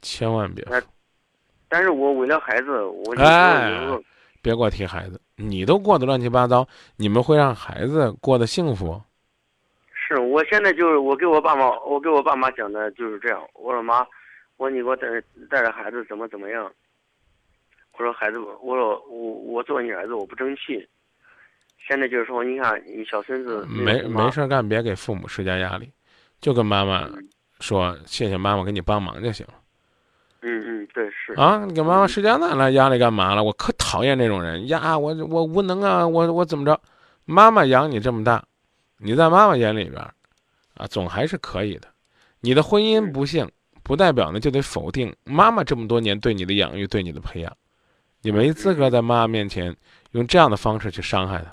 [0.00, 0.74] 千万别复。
[1.68, 3.70] 但是我为了孩子，我哎，
[4.42, 9.00] 别给我提孩子，你都过得乱七八糟，你们会让孩子过得幸福？
[9.94, 13.40] 是，我现在就是我给我爸妈，我给我爸妈讲的就是这样。
[13.54, 14.00] 我说妈，
[14.56, 15.06] 我说你给我带
[15.48, 16.70] 带着孩子怎么怎么样？
[17.92, 20.86] 我说孩子，我说我我做你儿子我不争气。
[21.86, 25.90] 现在就是说，你看你小孙子没没事干，别给父母施加压力，
[26.40, 27.08] 就跟妈妈
[27.60, 29.54] 说谢谢妈妈给你帮忙就行了。
[30.42, 31.32] 嗯嗯，对是。
[31.34, 33.42] 啊，你给妈妈施加那来压力干嘛了？
[33.42, 34.98] 我可讨厌这种人呀！
[34.98, 36.06] 我我无能啊！
[36.06, 36.78] 我我怎么着？
[37.24, 38.44] 妈妈养你这么大。
[38.98, 40.02] 你在妈妈眼里边，
[40.74, 41.88] 啊，总还是可以的。
[42.40, 43.48] 你的婚姻不幸，
[43.82, 47.56] 不代表呢就得否定妈妈这么多年对你的养育、对你的培养。
[48.20, 49.74] 你没资格在妈妈面前
[50.12, 51.52] 用这样的方式去伤害她。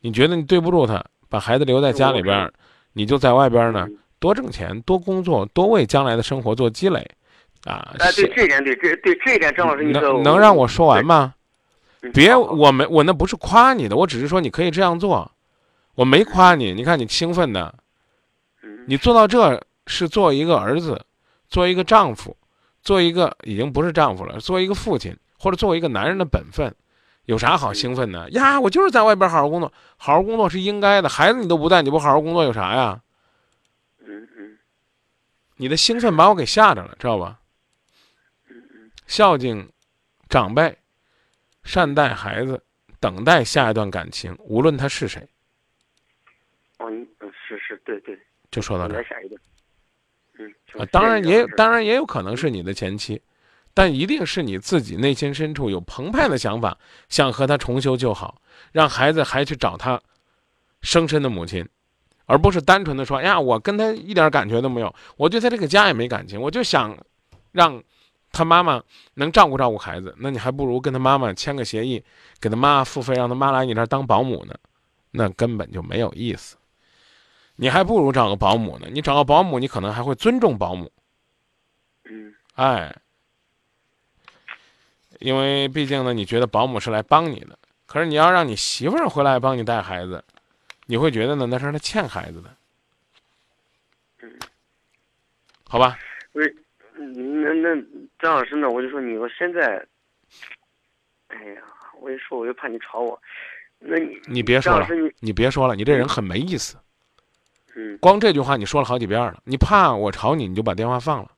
[0.00, 2.52] 你觉得你对不住她，把孩子留在家里边，
[2.92, 3.86] 你就在外边呢
[4.18, 7.04] 多挣钱、多工作、多为将来的生活做积累，
[7.64, 7.94] 啊。
[7.98, 11.34] 哎，对这点，对这对这一点，张老师，你能能让我说完吗？
[12.12, 15.30] 别，我没我那不是夸你的，我只是说你可以这样做。
[15.94, 17.74] 我没夸你，你看你兴奋的，
[18.86, 21.04] 你做到这是做一个儿子，
[21.48, 22.36] 做一个丈夫，
[22.82, 26.74] 做一个已经不是丈夫了，做一个父亲或者作为一个男人的本分，
[27.26, 28.58] 有啥好兴奋的呀？
[28.58, 31.08] 我就是在外边好好工作，好好工作是应该的。
[31.08, 33.00] 孩子你都不带，你不好好工作有啥呀？
[34.04, 34.58] 嗯嗯，
[35.58, 37.38] 你的兴奋把我给吓着了，知道吧？
[39.12, 39.70] 孝敬
[40.30, 40.74] 长辈，
[41.64, 42.64] 善待孩子，
[42.98, 45.28] 等待下一段感情，无论他是谁。
[46.78, 47.06] 嗯，
[47.46, 48.18] 是是，对对，
[48.50, 49.04] 就说到这儿。
[49.04, 49.36] 下一个，
[50.38, 53.20] 嗯啊，当然也当然也有可能是你的前妻，
[53.74, 56.78] 但一定是你自己内心深处有澎湃的想法，
[57.10, 58.40] 想和他重修旧好，
[58.72, 60.00] 让孩子还去找他
[60.80, 61.68] 生身的母亲，
[62.24, 66.96] 而不是单纯的说哎呀，我跟他一点感觉都没有，我对他这个家也没感情，我就想
[67.50, 67.84] 让
[68.32, 68.82] 他妈妈
[69.14, 72.02] 能照顾照顾孩子，那你还不如跟他妈妈签个协议，
[72.40, 74.54] 给他妈付费，让他妈来你这儿当保姆呢，
[75.10, 76.56] 那根本就没有意思。
[77.56, 78.88] 你还不如找个保姆呢。
[78.90, 80.90] 你找个保姆，你可能还会尊重保姆。
[82.04, 82.96] 嗯，哎，
[85.20, 87.58] 因为毕竟呢，你觉得保姆是来帮你的。
[87.86, 90.24] 可是你要让你媳妇儿回来帮你带孩子，
[90.86, 92.56] 你会觉得呢，那是他欠孩子的。
[94.22, 94.32] 嗯，
[95.68, 95.98] 好吧。
[96.32, 96.56] 不是，
[96.96, 97.82] 那那
[98.22, 98.70] 张老师呢？
[98.70, 99.84] 我就说你，我现在，
[101.26, 101.62] 哎呀，
[102.00, 103.20] 我一说我就怕你吵我。
[103.80, 106.76] 那你你别说了，你你别说了，你这人很没意思。
[107.74, 109.42] 嗯，光这句话你说了好几遍了。
[109.44, 111.32] 你怕我吵你，你就把电话放了。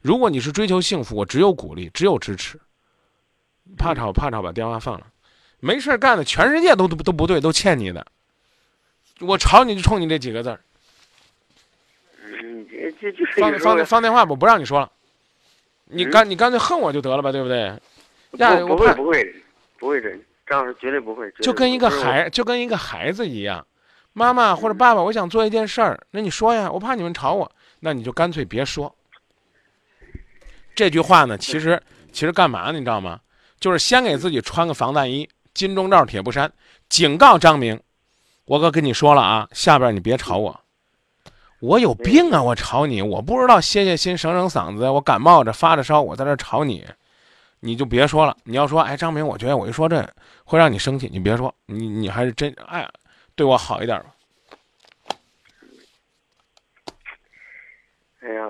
[0.00, 2.60] 如果你是追求幸福，我只有鼓励，只有支持。
[3.76, 5.08] 怕吵怕吵，把电话放了。
[5.58, 8.06] 没事干的，全世界都都都不对，都欠你的。
[9.18, 10.60] 我吵你就冲你这几个字儿。
[12.22, 14.90] 嗯，这这就是放放放电话，我不让你说了。
[15.90, 17.72] 你嗯干你干脆恨我就得了吧，对不对？
[18.38, 19.34] 呀，不不会不会
[19.78, 20.08] 不会这
[20.46, 23.66] 这样是绝对不会，就跟一个孩就跟一个孩子一样，
[24.12, 27.50] 妈妈或者爸爸，我想做一件事儿，那你说呀，我怕你们吵我，
[27.80, 28.94] 那你就干脆别说。
[30.74, 31.80] 这句话呢，其实
[32.12, 32.78] 其实干嘛呢？
[32.78, 33.20] 你知道吗？
[33.58, 36.50] 就是先给自己穿个防弹衣，金钟罩铁布衫，
[36.88, 37.78] 警告张明，
[38.46, 40.60] 我哥跟你说了啊，下边你别吵我，
[41.60, 42.42] 我有病啊！
[42.42, 46.86] 我吵你，我不知道歇歇心，省省嗓子，我感冒着发着烧，我在这吵你，
[47.60, 48.34] 你就别说了。
[48.44, 50.08] 你要说，哎，张明，我觉得我一说这
[50.44, 52.88] 会让你生气，你别说，你你还是真哎，
[53.34, 54.06] 对我好一点吧。
[58.22, 58.48] 哎呀，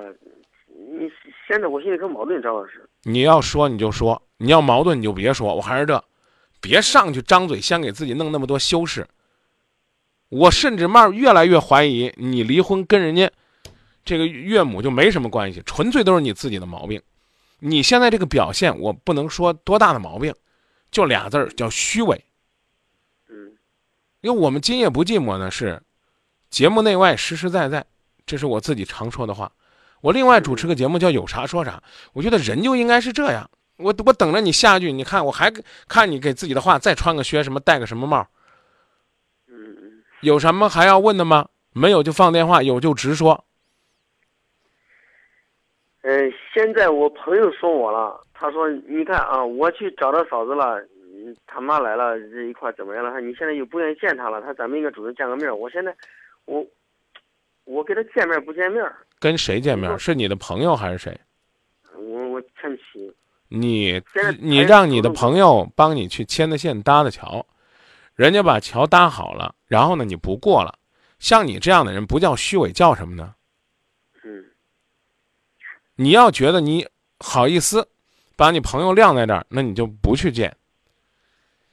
[0.69, 1.11] 你
[1.49, 2.89] 现在我心里可矛盾，张老师。
[3.03, 5.53] 你要说你就说，你要矛盾你就别说。
[5.53, 6.05] 我还是这，
[6.61, 9.05] 别上去张嘴，先给自己弄那么多修饰。
[10.31, 13.31] 我甚至慢越来越怀疑，你离婚跟人家
[14.05, 17.03] 这个岳母就没什么关系，纯粹都是你自己的毛病。
[17.59, 20.35] 你现在这个表现，我不能说多大的毛病，
[20.91, 22.25] 就俩字儿叫虚伪。
[23.29, 23.53] 嗯
[24.23, 25.83] 因为我们今夜不寂寞呢是
[26.49, 27.85] 节目内外实实在在，
[28.25, 29.51] 这是我自己常说的话。
[30.01, 33.51] 我另外主持个节目叫有啥说啥，我觉得人就应该是这样。
[33.77, 35.53] 我我等着你下句，你看我还
[35.89, 38.27] 看你给自己的话再穿个靴什么戴个什么帽，
[40.21, 41.49] 有什么还要问的吗？
[41.73, 43.45] 没有就放电话，有就直说。
[46.03, 50.79] 呃，现在我朋友说我了，他说你看啊，我去找他嫂子了，
[51.15, 53.11] 嗯他妈来了，这一块儿怎么样了？
[53.11, 55.55] 他你现在又不愿意见他了，他咱们应该主动见个面儿。
[55.55, 55.95] 我现在，
[56.47, 56.67] 我
[57.65, 58.83] 我跟他见面不见面，
[59.19, 59.99] 跟谁见面？
[59.99, 61.21] 是你的朋友还是谁？
[61.95, 63.15] 我我前妻，
[63.49, 64.03] 你
[64.41, 67.45] 你让你的朋友帮你去牵的线搭的桥，
[68.15, 70.79] 人家把桥搭好了，然后呢你不过了，
[71.19, 73.35] 像你这样的人不叫虚伪，叫什么呢？
[74.23, 74.45] 嗯
[75.97, 77.89] 你要觉得你好意思
[78.37, 80.57] 把你朋友晾在这儿，那你就不去见。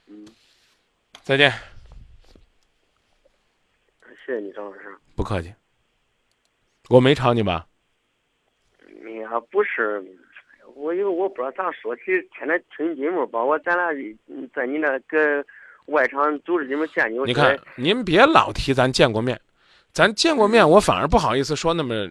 [0.06, 0.26] 嗯，
[1.22, 1.50] 再见，
[4.26, 4.94] 谢谢你张老师。
[5.16, 5.54] 不客气。
[6.90, 7.66] 我没吵你吧？
[9.02, 10.04] 你呀，不是，
[10.74, 13.90] 我因为我不知道咋说，其实天天听节目吧，我咱俩
[14.26, 15.44] 嗯在你那搁
[15.88, 19.40] 外场都是你们见你，我你看，您别老提咱见过面，
[19.92, 22.08] 咱见过面，我反而不好意思说那么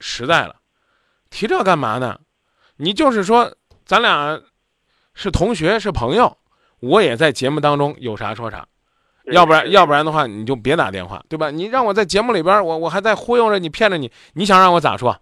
[0.00, 0.56] 实在了，
[1.30, 2.18] 提这干嘛呢？
[2.76, 4.40] 你就是说咱俩
[5.14, 6.36] 是同学是朋友，
[6.80, 8.66] 我也在节目当中有啥说啥，
[9.24, 11.50] 要不然要不然的话你就别打电话，对吧？
[11.50, 15.20] 你让我在节目里边，我我还在忽悠着你骗着你，你想让我咋说？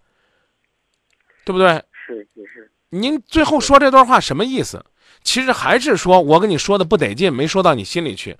[1.45, 1.83] 对不对？
[1.93, 4.85] 是是是，您最后说这段话什么意思？
[5.29, 8.39] 其实还是说我跟你说的不得劲，没说到你心里去。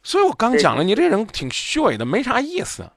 [0.00, 2.88] 所以我刚讲了，你这人挺虚伪的，没啥意思。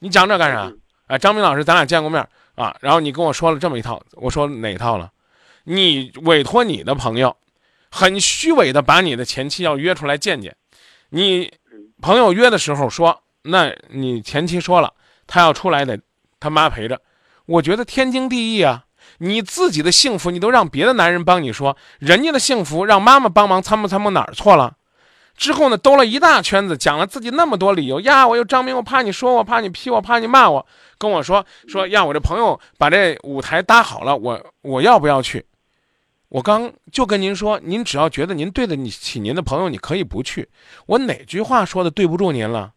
[0.00, 0.70] 你讲这干啥？
[1.06, 5.10] 哎，张明老师，咱俩见过面啊，然后你跟我说了这么一套，我说哪一套了？
[5.64, 7.34] 你委托你的朋友，
[7.90, 10.54] 很虚伪的把你的前妻要约出来见见。
[11.08, 11.50] 你
[12.02, 14.92] 朋友约的时候说，那你前妻说了，
[15.26, 15.98] 他要出来得
[16.38, 17.00] 他妈陪着。
[17.46, 18.83] 我觉得天经地义啊。
[19.18, 24.76] 你自己的幸福，你都让别的男人帮你说，人家的幸福让妈妈帮忙参谋参谋哪儿错了？
[25.36, 30.64] 之后呢，兜了一大圈子，讲了自己那么多理由呀，我又张明，我怕你说我，怕你批我，怕你骂我，
[30.96, 35.44] 跟我说说呀，我这朋友把这舞台搭好了，我我要不要去？
[36.28, 40.48] 我刚就跟您说，您只要觉得您对得起您的朋友，你可以不去。
[40.86, 42.72] 我哪句话说的对不住您了？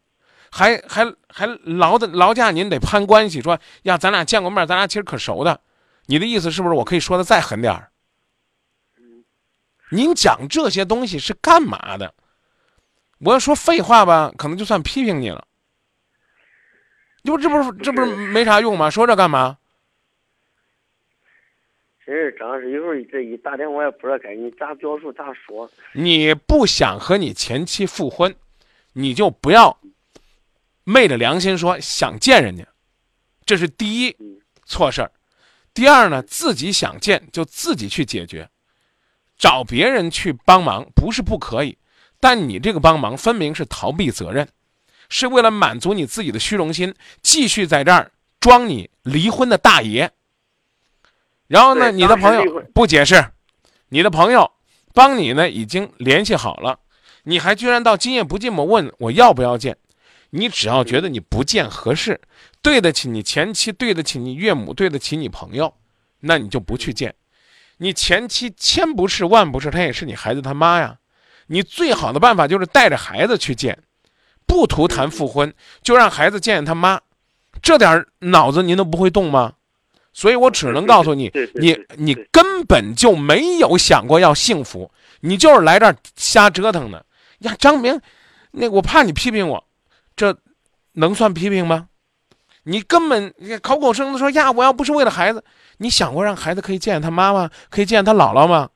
[0.50, 5.60] 还还还劳的劳驾您得攀关系，说呀，咱俩见过面，咱俩其实可熟的。
[6.08, 7.92] 你的意思是不是我可以说的再狠点儿？
[9.90, 12.14] 您讲这些东西是干嘛的？
[13.20, 15.48] 我要说废话吧，可能就算批评你了。
[17.24, 18.90] 这不这不是这不是没啥用吗？
[18.90, 19.58] 说这干嘛？
[22.06, 25.70] 真是张老师，有时候这一打电话也不知道该你咋表述咋说。
[25.94, 28.36] 你不想和你前妻复婚，
[28.94, 29.78] 你就不要
[30.84, 32.66] 昧着良心说想见人家，
[33.46, 34.16] 这是第一
[34.66, 35.12] 错事儿。
[35.78, 38.50] 第二呢，自己想见就自己去解决，
[39.38, 41.78] 找别人去帮忙不是不可以，
[42.20, 44.50] 但你这个帮忙分明是逃避责任，
[45.08, 50.12] 是为了满足你自己的虚荣心，继续在这儿装你离婚的大爷。
[51.46, 53.24] 然后呢，你的朋友不解释，
[53.90, 54.52] 你的朋友
[54.96, 56.80] 帮你呢已经联系好了，
[57.22, 59.78] 你还居然到今夜不寂寞问我要不要见？
[60.30, 62.20] 你只要觉得你不见合适，
[62.62, 65.74] 对得起你前妻，对得起你岳母，对得起你朋友，
[66.20, 67.16] 那你就不去见。
[67.78, 70.98] 你前妻千不是万不是，她也是你孩子他妈呀。
[71.48, 73.78] 你最好的办法就是带着孩子去见，
[74.46, 77.00] 不图谈复婚，就让孩子见见他妈，
[77.62, 79.54] 这点儿脑子您都不会动吗？
[80.12, 87.06] 所以我只能告诉你 你你根本就没有想过要幸福，你就是来这儿瞎折腾的
[87.40, 87.56] 呀。
[87.60, 88.02] 张明，
[88.52, 89.64] 那我怕你批评我，
[90.18, 90.38] 这
[90.94, 91.88] 能算批评吗？
[92.64, 95.42] 你根本你口口声声地说呀，我要不是为了孩子，
[95.78, 98.70] 你想过让孩子可以见见他妈妈，可以见见他姥姥吗？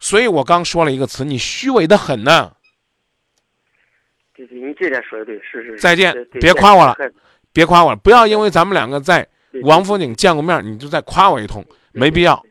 [0.00, 2.52] 所以我刚说了一个词，你虚伪的很呢。
[4.32, 5.78] 对对，你这点说的对，是是。
[5.78, 6.96] 再见别夸我了
[7.52, 9.28] 别夸我了，不要因为咱们两个在
[9.64, 11.62] 王府井见过面，你就再夸我一通，
[11.92, 12.42] 没必要。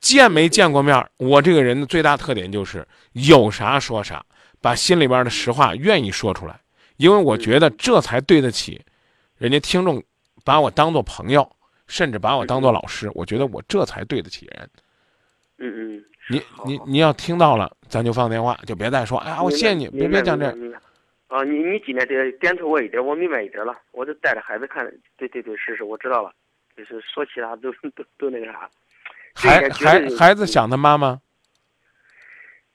[0.00, 4.24] 见没见过面，我这个人的最大特点就是有啥说啥，
[4.60, 6.58] 把心里边的实话愿意说出来，
[7.02, 8.80] 因为我觉得这才对得起
[9.36, 10.00] 人家听众
[10.44, 11.44] 把我当做朋友，
[11.88, 14.70] 甚至把我当做老师，我觉得我这才对得起人。
[15.58, 16.04] 嗯嗯。
[16.30, 20.46] 你你你要听到了，咱就放电话，就别再说，哎呀，我谢谢你，别别讲这
[21.26, 23.76] 啊，你你今天这点头我一点，我明白一点了。
[23.90, 26.30] 我就带着孩子看，对对对，是是，我知道了。
[26.76, 28.70] 就是说其他都都都那个啥。
[29.34, 31.20] 孩孩孩子想他妈妈，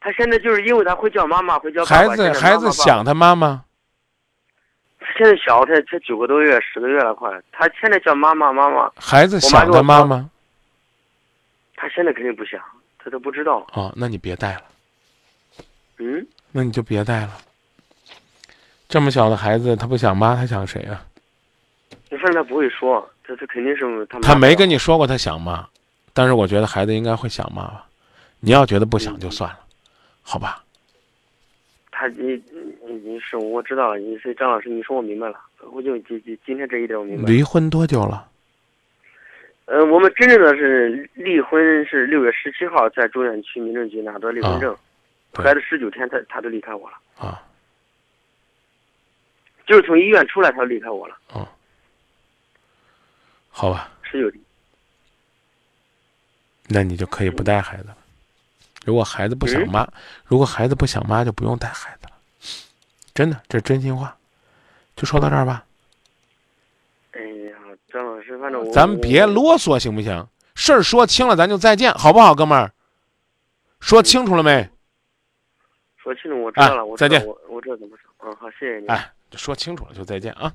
[0.02, 2.10] 他现在就是因为他会叫妈妈，会叫爸爸。
[2.10, 3.64] 孩子孩子想他妈妈。
[5.08, 7.30] 爸爸，现在小，才才九个多月、十个月了，快。
[7.52, 10.30] 他现在叫妈妈妈妈，孩子想他妈妈
[11.76, 12.62] 他现在肯定不想，
[12.98, 13.66] 他都不知道。
[13.74, 14.64] 哦，那你别带了，
[16.00, 17.38] 嗯，那你就别带了。
[18.90, 21.04] 这么小的孩子，他不想妈，他想谁啊？
[22.10, 24.20] 反正他不会说，他他肯定是他。
[24.22, 25.68] 他没跟你说过他想妈，
[26.14, 27.86] 但是我觉得孩子应该会想妈吧。
[28.40, 29.60] 你要觉得不想就算了，
[30.22, 30.64] 好吧？
[32.00, 32.40] 他你
[32.86, 35.42] 你你是我知道了，你是张老师，你说我明白了，
[35.72, 37.28] 我就今今今天这一点我明白了。
[37.28, 38.30] 离婚多久了？
[39.66, 44.78] 呃，我们真正的是离婚是六月十七号在中原区民政局拿到离婚证，
[45.32, 47.42] 对孩子十九天他他就离开我了，啊，
[49.66, 51.50] 就是从医院出来他就离开我了，啊
[53.50, 54.40] 好吧，十九天。
[56.68, 57.98] 那你就可以不带孩子了。
[58.88, 59.86] 如果孩子不想嗯妈，
[60.24, 62.14] 如果孩子不想妈，就不用带孩子了。
[63.14, 64.16] 真的，这是真心话。
[64.96, 65.66] 就说到这儿吧，
[67.12, 67.58] 哎呀，
[67.92, 70.26] 张老师，反正我咱们别啰嗦行不行？
[70.56, 72.72] 事儿说清了，咱就再见，好不好，哥们儿？
[73.82, 74.70] 说清楚了没？
[76.02, 78.10] 说清楚，我知道了，哎我再见我我知道怎么说。
[78.24, 78.88] 嗯，好，谢谢你。
[78.88, 80.50] 哎，就说清楚了，就再见啊。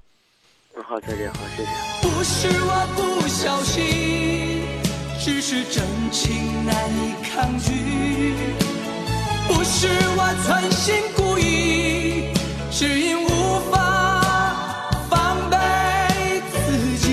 [0.75, 1.71] 嗯，好，再见，好，谢谢。
[2.01, 4.82] 不是我不小心，
[5.25, 8.35] 只是真情难以抗拒。
[9.47, 12.35] 不是我存心故意，
[12.73, 15.57] 只因无法防备
[16.51, 16.57] 自
[16.99, 17.07] 己。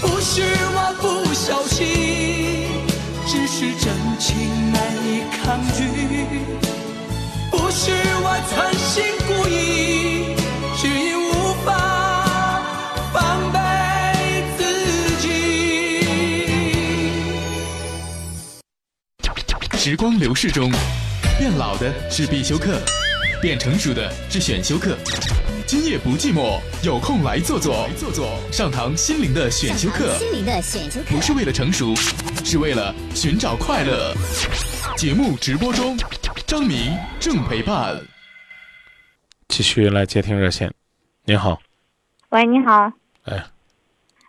[0.00, 0.42] 不是
[0.74, 1.86] 我不小心，
[3.28, 5.78] 只是真情难以抗拒。
[7.52, 7.92] 不是
[8.24, 9.04] 我存心
[19.82, 20.70] 时光流逝中，
[21.38, 22.78] 变老的是必修课，
[23.40, 24.94] 变成熟的是选修课。
[25.66, 31.96] 今夜不寂寞，有空来坐坐，坐坐上堂心灵的选修课，心灵的选修课不是为了成熟，
[32.44, 34.12] 是为了寻找快乐。
[34.98, 35.96] 节目直播中，
[36.46, 37.98] 张明正陪伴。
[39.48, 40.70] 继续来接听热线。
[41.24, 41.58] 您好，
[42.28, 42.92] 喂，你好。
[43.24, 43.42] 哎。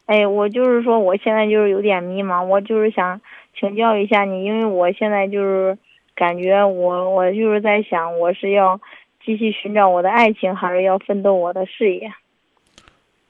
[0.05, 3.21] 哎，我就是说，我现在就是有点迷茫，我就是想
[3.59, 5.77] 请教一下你，因为我现在就是
[6.15, 8.79] 感觉我我就是在想，我是要
[9.23, 12.11] 继续寻找我的爱情，还是要奋斗我的事业？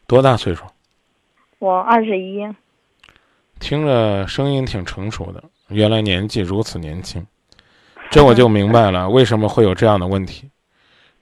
[0.07, 0.63] 多大岁数？
[1.59, 2.47] 我二十一。
[3.59, 7.23] 听着声音挺成熟的，原来年纪如此年轻，
[8.09, 10.49] 这我就明白了为什么会有这样的问题。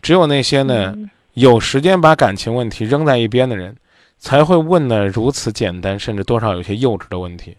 [0.01, 0.95] 只有那些呢
[1.33, 3.75] 有时间把感情问题扔在一边的人，
[4.17, 7.57] 才会问的如此简单，甚至多少有些幼稚的问题。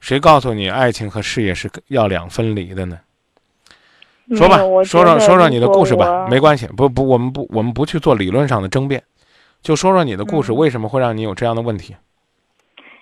[0.00, 2.98] 谁告诉你爱情和事业是要两分离的呢？
[4.36, 9.02] 说吧说说说说你的故事吧，没关系，不不，我们不我们不去做理论上的争辩，
[9.62, 11.96] 就说说你的故事，嗯为什么会让你有这样的问题？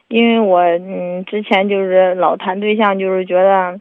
[0.09, 3.80] 因为我嗯之前就是老谈对象，就是觉得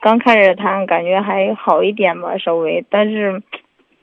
[0.00, 3.40] 刚开始谈感觉还好一点吧，稍微，但是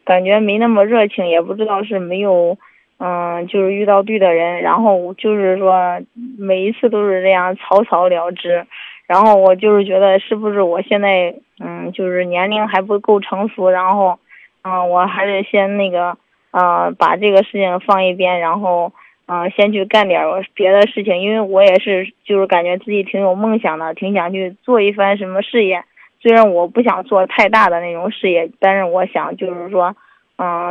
[0.05, 2.57] 感觉没那么热情，也不知道是没有
[2.99, 5.99] 嗯就是遇到对的人，然后就是说
[6.37, 8.65] 每一次都是这样草草了之，
[9.07, 14.19] 然后我就是觉得是不是我现在嗯就是年龄还不够成熟，然后
[14.61, 16.17] 嗯我还是先那个
[16.51, 18.91] 呃把这个事情放一边，然后。
[19.31, 20.23] 嗯、先去干点
[20.55, 25.83] 别的事情，因为我也是，就是感觉自己挺有梦想的，挺想去做一番什么事业，
[26.19, 29.95] 虽然我不想做太大的那种事业，但是我想就是说，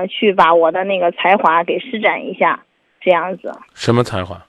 [0.09, 2.65] 去把我的那个才华给施展一下，
[3.01, 3.53] 这样子。
[3.75, 4.45] 什么才华？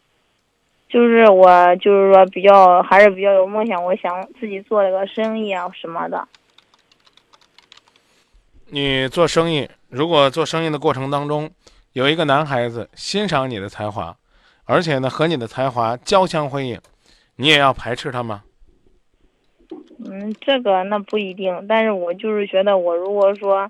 [0.88, 6.28] 就是我就是说比较还是比较有梦想，我想自己做了个生意啊什么的。
[8.72, 11.50] 你做生意，如果做生意的过程当中
[11.94, 14.16] 有一个男孩子欣赏你的才华，
[14.66, 16.80] 而且呢和你的才华交相辉映，
[17.36, 18.44] 你也要排斥他吗？
[20.06, 23.70] 嗯，这个那不一定，但是我就是觉得，我如果说，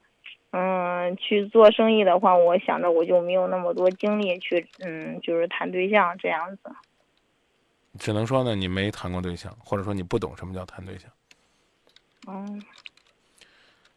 [0.52, 6.76] 嗯，去做生意的话，我想着我就没有那么多精力去，嗯，就是谈对象这样子。
[7.97, 11.12] 只能说呢，你没谈过对象，或者说你不懂什么叫谈对象。
[12.28, 12.62] 嗯，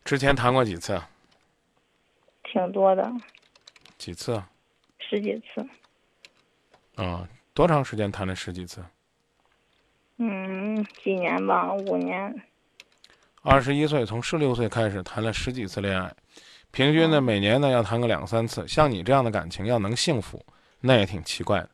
[0.05, 0.93] 之前谈过几次？
[0.95, 1.09] 啊
[2.45, 3.11] 挺多的，
[3.97, 4.35] 几次？
[4.35, 4.51] 啊、
[4.99, 5.67] 十几次。
[7.03, 8.85] 啊多长时间谈了十几次？
[10.19, 12.43] 嗯，几年吧，五年。
[13.45, 16.15] 二十一岁，从十六岁开始谈了十几次恋爱，
[16.71, 18.67] 平均呢每年呢要谈个两三次。
[18.69, 20.41] 像你这样的感情要能幸福，
[20.81, 21.69] 那也挺奇怪的。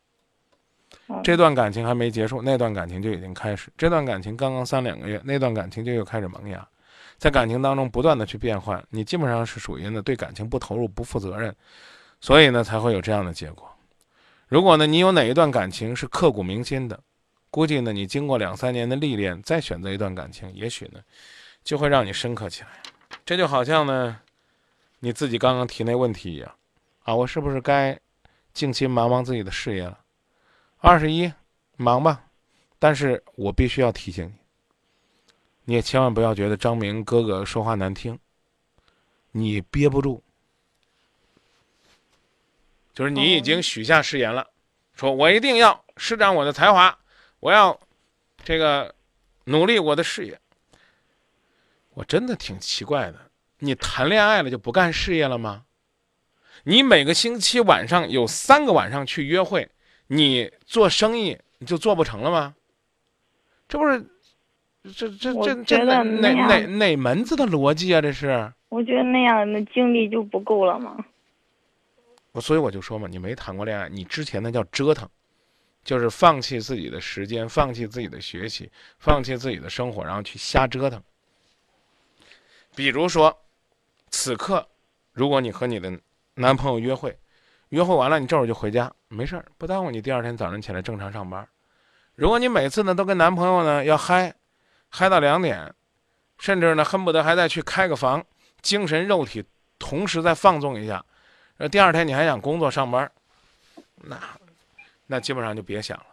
[1.08, 6.66] 嗯这段感情还没结束，那段感情就已经开始；这段感情刚刚三两个月，那段感情就又开始萌芽。
[7.18, 11.54] 在感情当中不断的去变换，你基本上是属于呢对感情不投入、不负责任，
[12.20, 13.70] 所以呢才会有这样的结果。
[14.46, 16.98] 如果呢你有哪一段感情是刻骨铭心的，
[17.50, 21.00] 估计呢你经过两三年的历练，再选择一段感情，也许呢
[21.62, 22.68] 就会让你深刻起来。
[23.24, 24.20] 这就好像呢
[25.00, 26.54] 你自己刚刚提那问题一样，
[27.02, 27.98] 啊，我是不是该
[28.52, 29.98] 静心忙忙自己的事业了？
[30.78, 31.32] 二十一，
[31.76, 32.24] 忙吧，
[32.78, 34.32] 但是我必须要提醒你，
[35.66, 38.18] 你也千万不要觉得张明哥哥说话难听，
[39.30, 40.22] 你憋不住，
[42.94, 44.48] 就是你已经许下誓言了，
[44.94, 46.98] 说我一定要施展我的才华，
[47.40, 47.78] 我要
[48.42, 48.94] 这个
[49.44, 50.40] 努力我的事业。
[51.98, 53.18] 我真的挺奇怪的，
[53.58, 55.64] 你谈恋爱了就不干事业了吗？
[56.62, 59.68] 你每个星期晚上有三个晚上去约会，
[60.06, 62.54] 你做生意你就做不成了吗？
[63.66, 64.06] 这不是
[64.94, 68.00] 这这我这这哪哪哪哪门子的逻辑啊？
[68.00, 71.04] 这是我觉得那样的精力就不够了吗。
[72.30, 75.08] 我，所以我就说嘛，你没谈过恋爱，你之前那叫折腾，
[75.82, 78.70] 就是放弃自己的时间，放弃自己的学习，
[79.00, 81.02] 放弃自己的生活，然后去瞎折腾。
[82.78, 83.36] 比如说，
[84.08, 84.64] 此刻，
[85.10, 85.98] 如果你和你的
[86.34, 87.18] 男朋友约会，
[87.70, 91.44] 约会完了你这会儿就回家，没事儿，不耽误你第二天早上起来正常上班。
[92.14, 94.32] 如果你每次呢都跟男朋友呢要嗨，
[94.90, 95.74] 嗨到两点，
[96.38, 98.24] 甚至呢恨不得还再去开个房，
[98.62, 99.44] 精神肉体
[99.80, 101.04] 同时再放纵一下，
[101.56, 103.10] 呃，第二天你还想工作上班，
[103.96, 104.16] 那
[105.08, 106.06] 那基本上就别想了。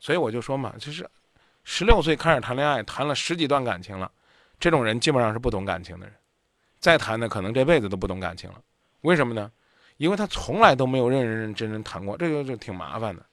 [0.00, 1.08] 所以我就说嘛，就是
[1.64, 4.12] 十六岁开始谈恋爱，谈了十几段感情了，
[4.58, 6.14] 这种人基本上是不懂感情的人，
[6.78, 8.60] 再谈的可能这辈子都不懂感情了。
[9.02, 9.50] 为什么呢？
[9.96, 13.24] 因为他从来都没有认认真真谈过，这就就挺麻烦的。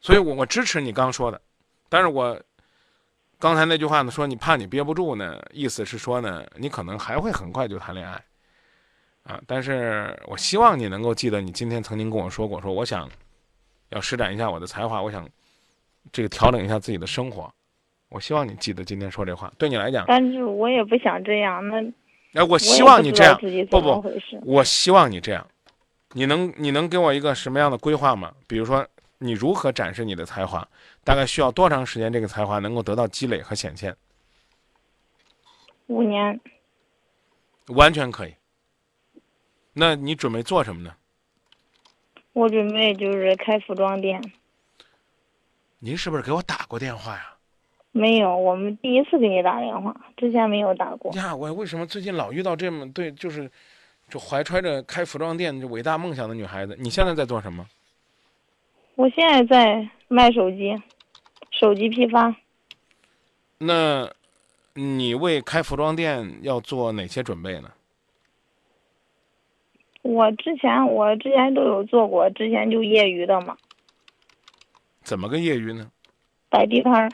[0.00, 1.40] 所以我我支持你刚说的，
[1.88, 2.40] 但是我
[3.38, 8.24] 刚才那句话呢，说你怕你憋不住呢，意思是说呢，你可能还会很快就谈恋爱，
[9.22, 13.08] 啊，但是我希望你能够记得，你今天曾经跟我说过，说我想
[13.90, 15.28] 要施展一下我的才华，我想
[16.10, 17.52] 这个调整一下自己的生活，
[18.10, 21.80] 我希望你记得今天说这话，对你来讲，但是我也不想这样，那
[22.34, 23.40] 哎，我我希望你这样
[23.70, 24.04] 不不，
[24.44, 25.46] 我希望你这样，
[26.12, 28.32] 你能你能给我一个什么样的规划吗？
[28.46, 28.86] 比如说，
[29.18, 30.66] 你如何展示你的才华？
[31.04, 33.96] 大概需要多长时间，这个才华能够得到积累和显现？
[35.86, 36.40] 五年
[37.68, 38.34] 完全可以。
[39.72, 40.94] 那你准备做什么呢？
[42.32, 44.20] 我准备就是开服装店。
[45.78, 47.34] 您是不是给我打过电话呀？
[47.92, 51.12] 没有，我们第一次给你打电话，之前没有打过。
[51.14, 53.50] 呀，我为什么最近老遇到这么对，就是
[54.08, 56.76] 就怀揣着开服装店这伟大梦想的女孩子？
[56.78, 57.66] 你现在在做什么？
[58.94, 60.80] 我现在在卖手机，
[61.50, 62.36] 手机批发。
[63.58, 64.08] 那，
[64.74, 67.72] 你为开服装店要做哪些准备呢？
[70.02, 73.56] 我之前我之前都有做过，之前就业余的嘛，
[75.02, 75.90] 怎么个业余呢？
[76.48, 77.10] 摆地摊儿。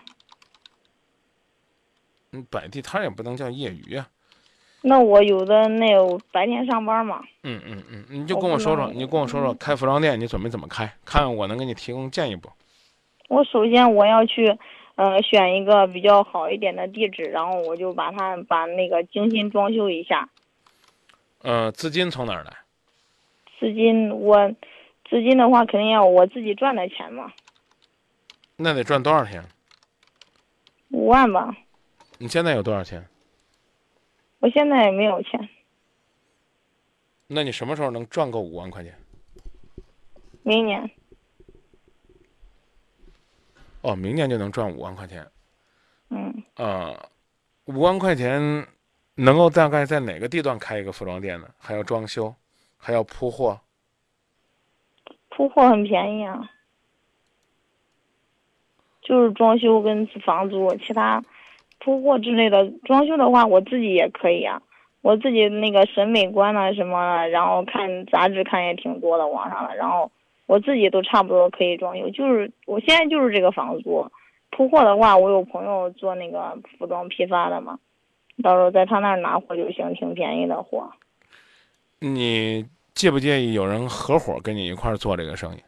[2.37, 4.09] 嗯，摆地摊也不能叫业余啊。
[4.83, 12.49] 那我有的那有白天上班嘛，嗯嗯嗯，你就跟我说说，能你跟我说说开服装店你准备怎么开，看我能给你提供建议不？
[13.29, 14.57] 我首先我要去，
[14.95, 20.29] 呃，选一个比较好一点的地址，然后我就把它把那个精心装修一下。
[21.43, 22.53] 呃，资金从哪儿来？
[23.59, 24.49] 资金我，
[25.11, 27.33] 资金的话肯定要我自己赚的钱嘛，
[28.57, 29.43] 那得赚多少钱？
[30.91, 31.57] 五万吧。
[32.19, 33.07] 你现在有多少钱？
[34.39, 35.49] 我现在也没有钱，
[37.27, 38.95] 那你什么时候能赚够五万块钱？
[40.43, 40.91] 明年
[43.83, 45.27] 哦，明年就能赚五万块钱。
[46.11, 47.09] 嗯，啊，
[47.65, 48.67] 五万块钱
[49.15, 51.49] 能够大概在哪个地段开一个服装店呢？
[51.59, 52.35] 还要装修，
[52.77, 53.61] 还要铺货。
[55.31, 56.51] 铺货很便宜啊，
[59.03, 61.23] 就是装修跟房租，其他
[61.79, 62.71] 铺货之类的。
[62.85, 64.61] 装修的话，我自己也可以啊，
[65.03, 70.11] 我自己那个审美观啊、什么，然后看杂志看也挺多的，网上的，然后
[70.47, 72.11] 我自己都差不多可以装修。
[72.11, 74.11] 就是我现在就是这个房租，
[74.51, 77.79] 铺货的话，我有朋友做那个服装批发的嘛，
[78.43, 80.91] 到时候在他那儿拿货就行，挺便宜的货。
[81.99, 85.61] 你介不介意有人合伙跟你一块儿做这个生意？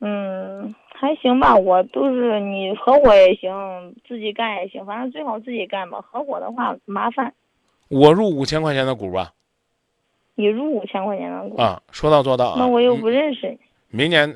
[0.00, 6.00] 嗯，还行吧，我都是你合伙也行，自己干也行，反正最好自己干吧。
[6.00, 7.34] 合伙的话麻烦，
[7.88, 9.32] 我入五千块钱的股吧。
[10.34, 12.56] 你入五千块钱的股，啊，说到做到啊。
[12.58, 13.58] 那我又不认识你。
[13.90, 14.34] 明年，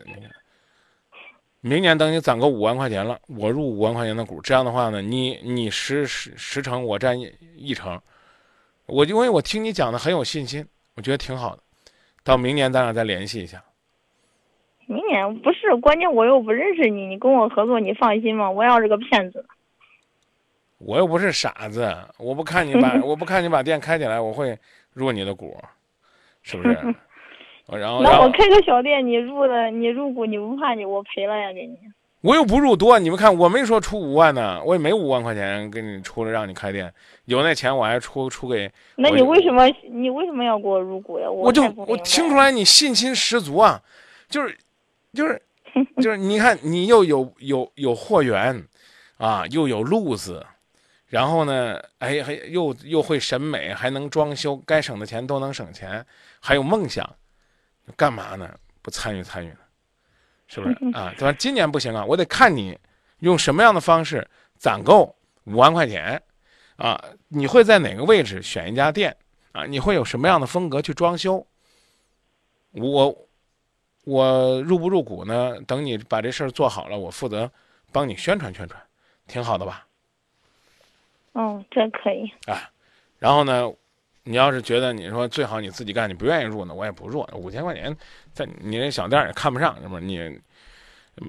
[1.60, 8.00] 明年等你攒够五万块钱了，我入五万块钱的股，这样的话呢，你你十十十成，我占一一成，
[8.86, 11.62] 我因为我听你讲的很有信心，我觉得挺好的。
[12.22, 13.62] 到明年咱俩再联系一下。
[14.90, 18.50] 明年不是关键，我又不认识你，你跟我合作，你放心吗？
[18.50, 19.46] 我要是个骗子。
[20.78, 24.58] 我又不是傻子，我不看你把 我不看你把店开起来，我会
[24.92, 25.56] 入你的股，
[26.42, 26.76] 是不是？
[27.70, 31.52] 然后，那我开个小店，你入的，你入股，你不怕你我赔了呀？
[31.52, 31.78] 给你。
[32.22, 36.92] 我又不入多，你们看，我没说出五万呢，我也没五万块钱给你出了让你开店，
[37.26, 38.68] 有那钱我还出出给。
[38.96, 41.30] 那你为什么你为什么要给我入股呀？
[41.30, 43.80] 我就我听出来你信心十足啊，
[44.28, 44.58] 就是，
[45.12, 45.42] 就是，
[46.00, 48.66] 就是你看你又有有有货源，
[49.16, 50.44] 啊，又有路子，
[51.06, 56.04] 然后呢，哎还又又会审美，还能装修，该省的钱都能省钱，
[56.40, 57.16] 还有梦想，
[57.96, 58.58] 干嘛呢？
[58.82, 59.58] 不参与参与呢？
[60.46, 61.12] 是不是啊？
[61.16, 61.36] 对吧？
[61.38, 62.78] 今年不行啊，我得看你
[63.18, 66.20] 用什么样的方式攒够五万块钱
[66.76, 67.00] 啊？
[67.28, 69.16] 你会在哪个位置选一家店
[69.52, 69.64] 啊？
[69.66, 71.46] 你会有什么样的风格去装修？
[72.72, 73.28] 我
[74.04, 75.60] 我入不入股呢？
[75.66, 77.50] 等你把这事儿做好了，我负责
[77.92, 78.80] 帮你宣传宣传，
[79.26, 79.86] 挺好的吧？
[81.32, 82.70] 哦，这可以啊。
[83.18, 83.70] 然后呢，
[84.24, 87.26] 你要是觉得你说最好你自己干，你不愿意入呢，我也不入。
[87.34, 87.94] 五千块钱
[88.32, 90.00] 在你那小店也看不上，是不是？
[90.00, 90.40] 你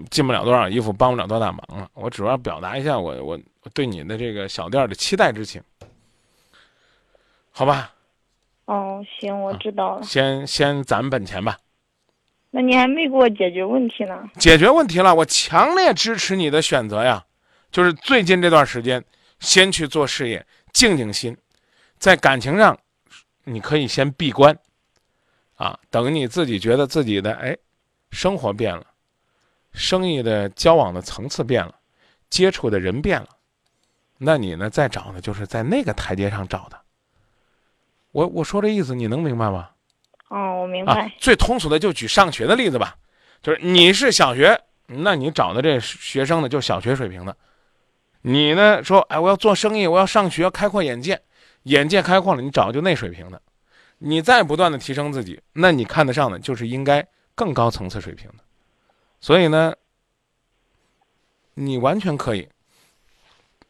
[0.09, 1.89] 进不了多少衣服，帮不了多大忙了。
[1.93, 3.39] 我主要表达一下我我
[3.73, 5.61] 对你的这个小店的期待之情，
[7.51, 7.93] 好吧？
[8.65, 10.03] 哦，行，我知道了。
[10.03, 11.57] 先先攒本钱吧。
[12.53, 14.29] 那你还没给我解决问题呢。
[14.37, 17.25] 解决问题了，我强烈支持你的选择呀。
[17.71, 19.01] 就是最近这段时间，
[19.39, 21.35] 先去做事业，静静心，
[21.97, 22.77] 在感情上，
[23.45, 24.55] 你可以先闭关，
[25.55, 27.57] 啊，等你自己觉得自己的哎，
[28.11, 28.85] 生活变了，
[29.71, 31.73] 生意的交往的层次变了，
[32.29, 33.29] 接触的人变了，
[34.17, 36.77] 那你呢再找呢，就是在那个台阶上找的。
[38.11, 39.69] 我我说这意思你能明白吗？
[40.31, 40.93] 哦，我明白。
[40.93, 42.95] 啊，最通俗的就举上学的例子吧，
[43.43, 44.57] 就是你是小学，
[44.87, 47.35] 那你找的这学生呢，就小学水平的。
[48.21, 51.21] 你呢说，哎，我要做生意，我要上学，开阔眼界，
[51.63, 53.41] 眼界开阔了，你找就那水平的。
[53.97, 57.05] 你再不断的提升自己，那你看得上的就是应该
[57.35, 58.43] 更高层次水平的。
[59.19, 59.75] 所以呢，
[61.55, 62.47] 你完全可以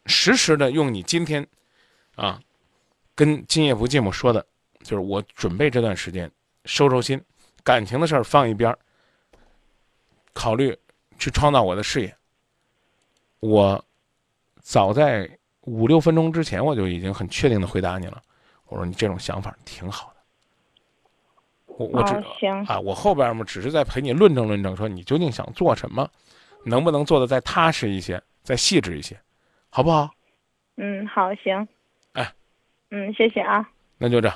[0.05, 1.47] 实时的用你今天
[2.15, 2.39] 啊，
[3.15, 4.45] 跟今夜不寂寞说的，
[4.83, 6.31] 就是我准备这段时间
[6.65, 7.21] 收收心，
[7.63, 8.77] 感情的事儿放一边儿，
[10.33, 10.77] 考虑
[11.17, 12.15] 去创造我的事业。
[13.39, 13.83] 我。
[14.63, 15.27] 早在
[15.61, 18.21] 五六分钟之前，我就已经很确定的回答你了。
[18.67, 20.21] 我说你这种想法挺好的。
[21.65, 22.13] 我我只
[22.67, 26.07] 啊，我后边嘛，只是在陪你论证论证，说你究竟想做什么，
[26.63, 29.19] 能不能做的再踏实一些，再细致一些，
[29.71, 30.11] 好不好？
[30.77, 31.67] 嗯，好，行。
[32.13, 32.31] 哎，
[32.91, 33.67] 嗯，谢谢啊。
[33.97, 34.31] 那就这。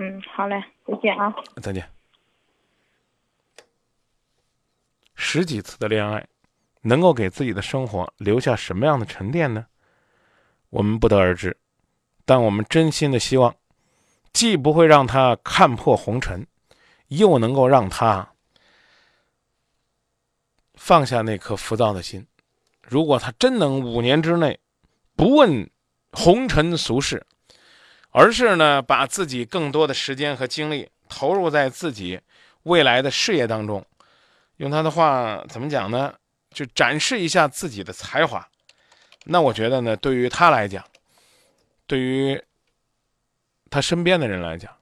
[0.00, 1.34] 嗯，好嘞，再见啊。
[1.62, 1.86] 再见。
[5.14, 6.26] 十几次的恋爱。
[6.82, 9.66] 能够给自己的生活留下什么样的沉淀呢？
[10.70, 11.54] 我们不得而知，
[12.24, 13.54] 但我们真心的希望，
[14.32, 16.46] 既不会让他看破红尘，
[17.08, 18.32] 又能够让他
[20.72, 22.26] 放下那颗浮躁的心。
[22.80, 24.58] 如果他真能五年之内
[25.14, 25.70] 不问
[26.12, 27.26] 红尘俗事，
[28.10, 32.20] 而是呢把自己更多的时间和精力投入在自己
[32.64, 33.84] 未来的事业当中，
[34.56, 36.14] 用他的话怎么讲呢？
[36.50, 38.44] 就展示一下自己的才华，
[39.24, 40.84] 那我觉得呢，对于他来讲，
[41.86, 42.42] 对于
[43.70, 44.76] 他身边的人来讲，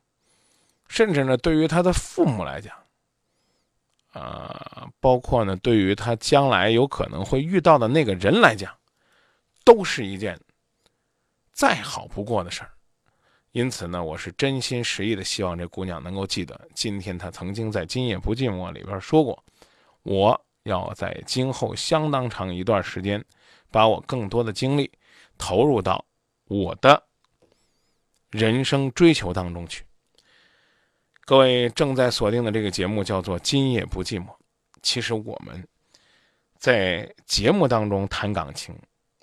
[0.88, 2.74] 甚至呢，对于他的父母来讲，
[4.12, 8.74] 啊，包括呢，对于他将来有可能会遇到的那个人来讲，
[9.62, 10.40] 都是一件
[11.52, 12.70] 再好不过的事儿。
[13.52, 19.42] 因此呢，我是真心实意的希望这姑娘能够记得，今天她曾经在《今夜不寂寞》里边说过，
[20.02, 23.24] 我要在今后相当长一段时间，
[23.70, 24.90] 把我更多的精力
[25.38, 26.04] 投入到
[26.44, 27.02] 我的
[28.30, 29.84] 人生追求当中去。
[31.24, 34.26] 各位正在锁定的这个节目叫做《今夜不寂寞》，
[34.82, 35.66] 其实我们
[36.58, 38.78] 在节目当中谈感情，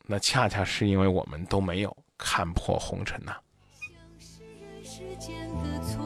[0.07, 3.37] 那恰恰是因为我们都没有看破红尘呐。
[5.17, 6.03] 间的错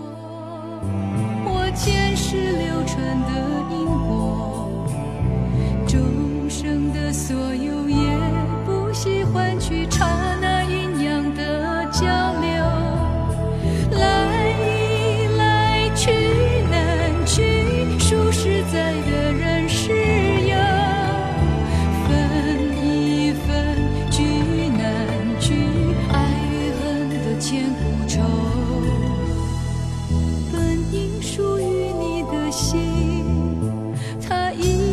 [1.46, 3.32] 我前世流传的
[3.72, 4.88] 因果，
[5.88, 7.79] 众生的所有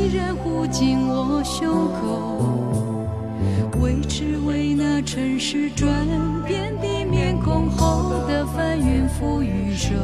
[0.06, 5.88] 它依然护紧我胸口，为只为那尘世转
[6.46, 9.94] 变的面孔后的翻云覆雨手。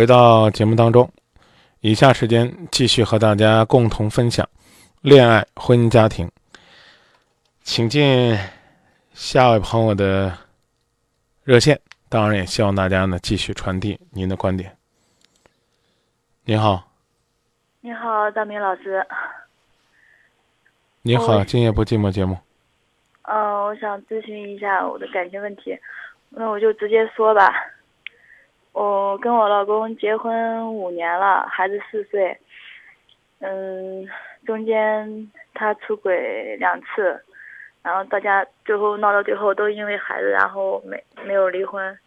[0.00, 1.12] 回到节目当中，
[1.80, 4.48] 以下时间继续和大家共同分享
[5.02, 6.26] 恋爱、婚姻、家庭。
[7.60, 8.34] 请进
[9.12, 10.32] 下位朋友的
[11.44, 11.78] 热线，
[12.08, 14.74] 当然也希望大家呢继续传递您的观点。
[16.44, 16.82] 您好，
[17.82, 19.06] 你好，大明老师。
[21.02, 22.38] 你好，哦今夜不寂寞节目。
[23.24, 25.78] 嗯、我想咨询一下我的感情问题，
[26.30, 27.52] 那我就直接说吧。
[28.72, 32.36] 我跟我老公结婚五年了，孩子四岁。
[33.40, 34.06] 嗯，
[34.46, 37.18] 中间他出轨两次，
[37.82, 41.98] 然后大家最后闹到最后都因为孩子，然后没没有离婚。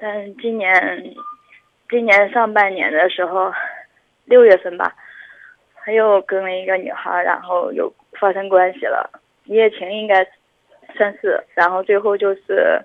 [0.00, 1.14] 但今年，
[1.90, 3.52] 今年上半年的时候，
[4.24, 4.94] 六月份吧，
[5.76, 9.08] 他又跟了一个女孩，然后有发生关系了，
[9.44, 10.26] 一夜情应该
[10.96, 12.82] 算是，然后最后就是，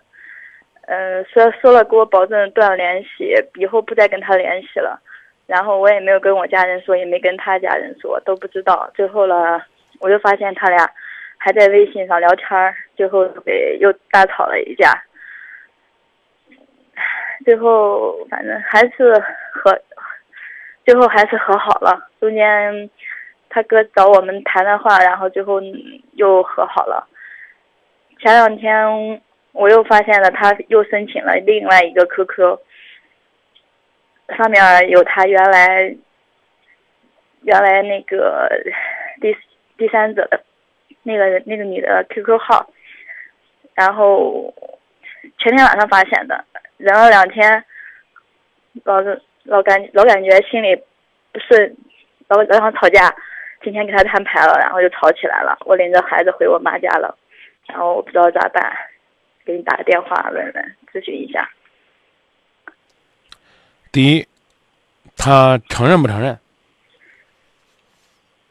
[0.89, 4.99] 呃，说说了给我保证断了联系，以后不再跟他联系了，
[5.45, 8.89] 然后我也没有跟我家人说，也没跟他家人说，都不知道。
[8.95, 9.63] 最后了，
[9.99, 10.89] 我就发现他俩
[11.37, 14.91] 还在微信上聊天儿，最后给又大吵了一架。
[17.45, 19.13] 最后反正还是
[19.53, 19.79] 和，
[20.85, 22.09] 最后还是和好了。
[22.19, 22.89] 中间
[23.47, 25.61] 他哥找我们谈的话，然后最后
[26.13, 27.07] 又和好了。
[28.19, 29.21] 前两天
[29.51, 32.59] 我又发现了，他又申请了另外一个 QQ，
[34.37, 35.95] 上面有他原来
[37.41, 38.49] 原来那个
[39.21, 39.35] 第
[39.77, 40.41] 第三者的
[41.03, 42.71] 那个那个女的 QQ 号，
[43.73, 44.53] 然后
[45.39, 46.45] 前天晚上发现的，
[46.77, 47.63] 忍了两天，
[48.83, 50.75] 老是老感老感觉心里
[51.31, 51.75] 不顺，
[52.27, 53.15] 老老想吵架。
[53.61, 55.57] 今天跟他摊牌了，然后就吵起来了。
[55.65, 57.13] 我领着孩子回我妈家了，
[57.67, 58.73] 然后我不知道咋办，
[59.49, 61.49] 给你打个电话问问咨询一下。
[63.91, 64.27] 第一，
[65.17, 66.37] 他承认不承认？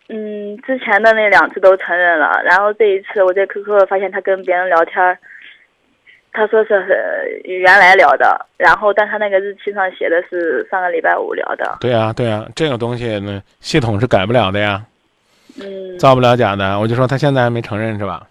[0.09, 5.17] 嗯，之前的那两次都承认了，然后这一次我在 QQ 发现他跟别人聊天，
[6.33, 11.77] 他说是原来聊的，然后但他那个日期上写的是上个礼拜五聊的。
[11.81, 14.85] 对呀，对呀，这个东西呢，系统是改不了的呀。
[15.63, 18.27] 嗯，造不了假的，我就说他现在还没承认是吧？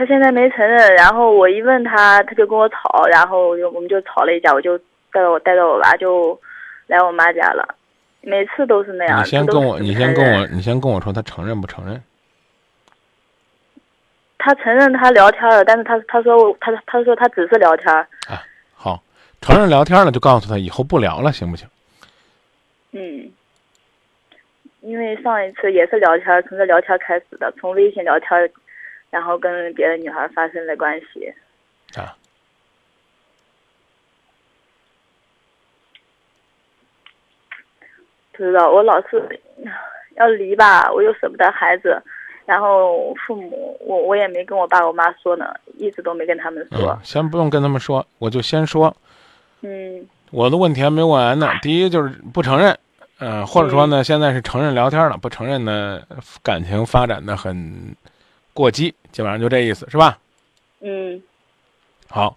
[0.00, 4.78] 他现在没承认，然后我一问他，他就跟我吵，然后就我们就吵了一架，我就
[5.12, 6.40] 带着我带着我娃就
[6.86, 7.74] 来我妈家了，
[8.22, 9.20] 每次都是那样。
[9.20, 12.02] 你先跟我，你先跟我，你先跟我说他承认不承认？
[14.38, 17.94] 他承认他聊天了，但是他他说他他说他只是聊天。
[17.94, 18.42] 啊，
[18.74, 19.02] 好，
[19.42, 21.68] 承认聊天了就告诉他以后不聊了，行不行？
[22.92, 23.30] 嗯。
[24.80, 28.50] 因为上一次也是聊天，从这聊天开始的，从微信聊天，
[29.10, 31.32] 然后跟别的女孩发生了关系。
[31.94, 32.16] 啊。
[38.32, 39.40] 不知道，我老是
[40.16, 42.02] 要离吧，我又舍不得孩子，
[42.46, 46.92] 然后父母，我我也没跟我爸我妈说呢，一直都没跟他们说。
[46.92, 48.96] 嗯，先不用跟他们说，我就先说。
[49.60, 50.08] 嗯。
[50.30, 52.78] 我的问题还没问完呢，第一就是不承认。
[53.18, 56.00] 嗯，或者说呢，现在是承认聊天了，不承认呢，
[56.42, 57.94] 感情发展的很
[58.60, 60.18] 过激，基本上就这意思，是吧？
[60.80, 61.20] 嗯。
[62.08, 62.36] 好，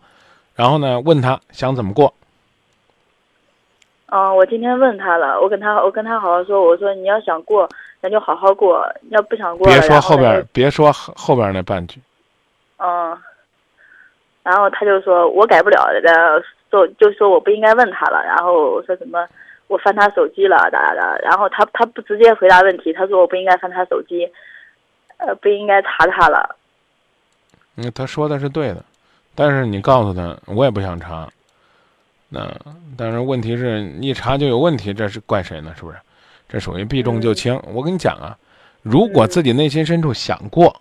[0.55, 2.13] 然后呢，问他想怎么过？
[4.07, 7.67] 嗯，我今天问他了，我跟他，我跟他好好说，我说你要想过，
[8.01, 11.99] 咱就好好过；要不想过，别说后边，别说后边那半句。
[12.77, 13.17] 嗯。
[14.43, 19.27] 然后他就说我改不了，的，说就说我不应该问他了，然后说什么。
[19.67, 21.19] 我翻他手机了，咋咋的？
[21.23, 24.29] 然后他他不直接回答问题，他说我不应该翻他手机，
[25.25, 26.55] 呃，不应该查他了。
[27.75, 28.83] 嗯，他说的是对的，
[29.33, 31.27] 但是你告诉他，我也不想查。
[32.29, 32.51] 那
[32.97, 35.73] 但是问题是，一查就有问题，这是怪谁呢？
[35.75, 35.97] 是不是？
[36.49, 37.59] 这属于避重就轻。
[37.73, 38.37] 我跟你讲啊，
[38.81, 40.75] 如果自己内心深处想过，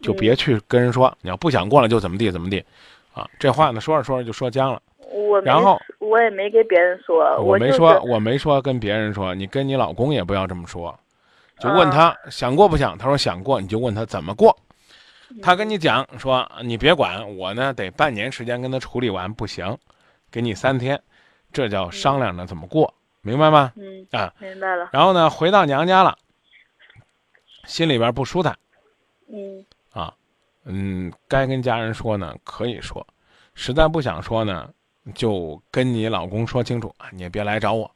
[0.00, 1.16] 就别去跟人说。
[1.20, 2.64] 你要不想过了，就怎么地怎么地，
[3.12, 4.80] 啊，这话呢说着说着就说僵了。
[5.10, 10.96] 我然后我也没跟别人说，我没说，我没说跟别人说，你跟你老公也不要这么说，
[11.60, 14.56] 就问他想过不想，他说想过，你就问他怎么过，
[15.42, 19.76] 他跟你讲说你别管我呢，得半年时间跟他处理完不行，
[20.30, 21.00] 给你三天，
[21.52, 22.92] 这叫商量着怎么过，
[23.22, 23.72] 明白吗？
[23.76, 24.88] 嗯啊，明白了。
[24.92, 26.16] 然后呢，回到娘家了，
[27.64, 28.56] 心里边不舒坦，
[29.32, 30.14] 嗯啊，
[30.64, 33.06] 嗯，该跟家人说呢可以说，
[33.54, 34.70] 实在不想说呢。
[35.14, 37.90] 就跟你老公说清楚啊，你也别来找我，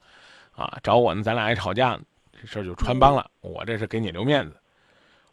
[0.52, 2.00] 啊，找我呢，咱俩还吵架，
[2.43, 3.30] 这事儿就穿帮了。
[3.40, 4.57] 我这是给你留面子，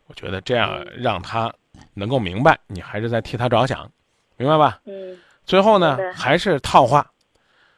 [0.05, 1.51] 我觉得这样让他
[1.95, 3.91] 能够明白，你还是在替他着想，
[4.38, 4.80] 明白吧？
[4.86, 5.18] 嗯。
[5.43, 7.12] 最后呢，还是套话，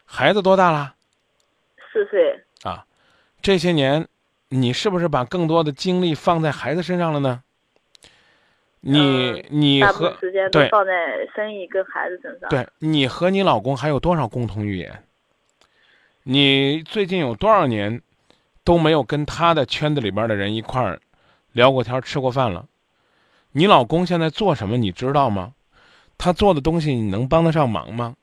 [0.04, 0.94] 孩子多大了？
[1.94, 2.44] 四岁。
[2.64, 2.86] 啊，
[3.42, 4.06] 这些年，
[4.50, 7.42] 你是不是把更多的精力放在孩子身上了呢？
[8.82, 10.14] 你你和
[10.52, 12.50] 对放在生意跟孩子身上。
[12.50, 15.04] 对你和你老公还有多少共同语言？
[16.24, 18.02] 你最近有多少年
[18.64, 21.00] 都没有跟他的圈子里边的人一块儿
[21.52, 22.66] 聊过天、吃过饭了？
[23.52, 25.54] 你老公现在做什么你知道吗？
[26.18, 28.16] 他做的东西你能帮得上忙吗？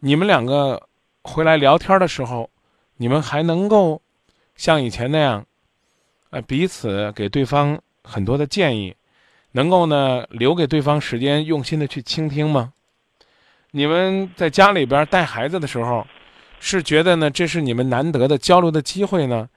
[0.00, 0.88] 你们两个
[1.22, 2.50] 回来聊天的时候，
[2.96, 4.00] 你们还能够
[4.56, 5.46] 像以前那样，
[6.30, 8.94] 呃，彼此给对方很多的建议？
[9.52, 12.72] 能够呢留给对方时间，用心的去倾听吗？
[13.70, 16.06] 你们在家里边带孩子的时候，
[16.58, 19.48] 是觉得呢这是你们难得的交流的机会呢，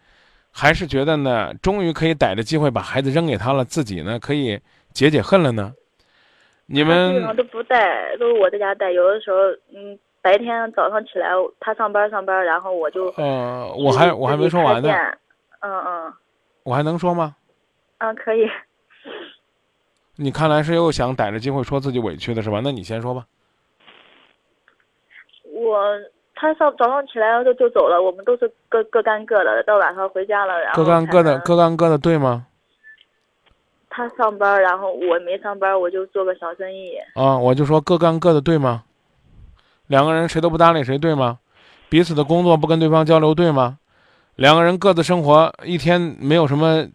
[0.60, 4.60] 还是觉得呢终于可以逮着机会把孩子扔给他了，自己呢可以
[4.92, 5.72] 解解恨了呢？
[6.66, 8.92] 你们基本上都不带，都是我在家带。
[8.92, 9.38] 有的时候，
[9.72, 11.30] 嗯，白天早上起来
[11.60, 14.90] 他上班上班，然后我就呃，我还我还没说完呢。
[15.60, 16.14] 嗯嗯。
[16.64, 17.36] 我还能说吗？
[18.00, 18.50] 嗯，可以。
[20.16, 22.62] 你看来是又想逮着机会说自己委屈的是吧？
[22.64, 23.28] 那你先说吧。
[25.44, 25.88] 我
[26.40, 32.46] 他上早上起来就就走了，我们都是各各干各的，到晚上回家了，然后各干各的，各干各的，对吗？
[33.90, 36.96] 他上班，然后我没上班，我就做个小生意。
[37.16, 38.84] 啊，我就说各干各的，对吗？
[39.88, 41.40] 两个人谁都不搭理谁，对吗？
[41.90, 43.80] 彼此的工作不跟对方交流，对吗？
[44.36, 46.88] 两个人各自生活，一天没有什么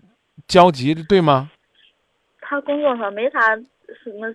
[0.46, 1.50] 交集，对吗？
[2.40, 4.32] 他工作上没啥什么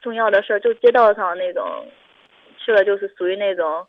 [0.00, 1.62] 重要的事儿，就街道上那种
[2.56, 3.86] 去了，就是属于那种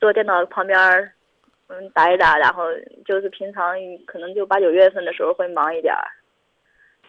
[0.00, 1.12] 坐电脑旁边儿，
[1.68, 2.64] 嗯，打一打，然后
[3.04, 3.74] 就是平常
[4.06, 6.04] 可能就八九月份的时候会忙一点儿。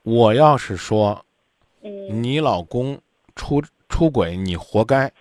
[0.03, 1.23] 我要是说，
[1.81, 2.99] 嗯，你老公
[3.35, 5.11] 出出轨，你活该，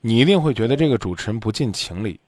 [0.00, 2.20] 你一定会觉得这个主持人不近情理。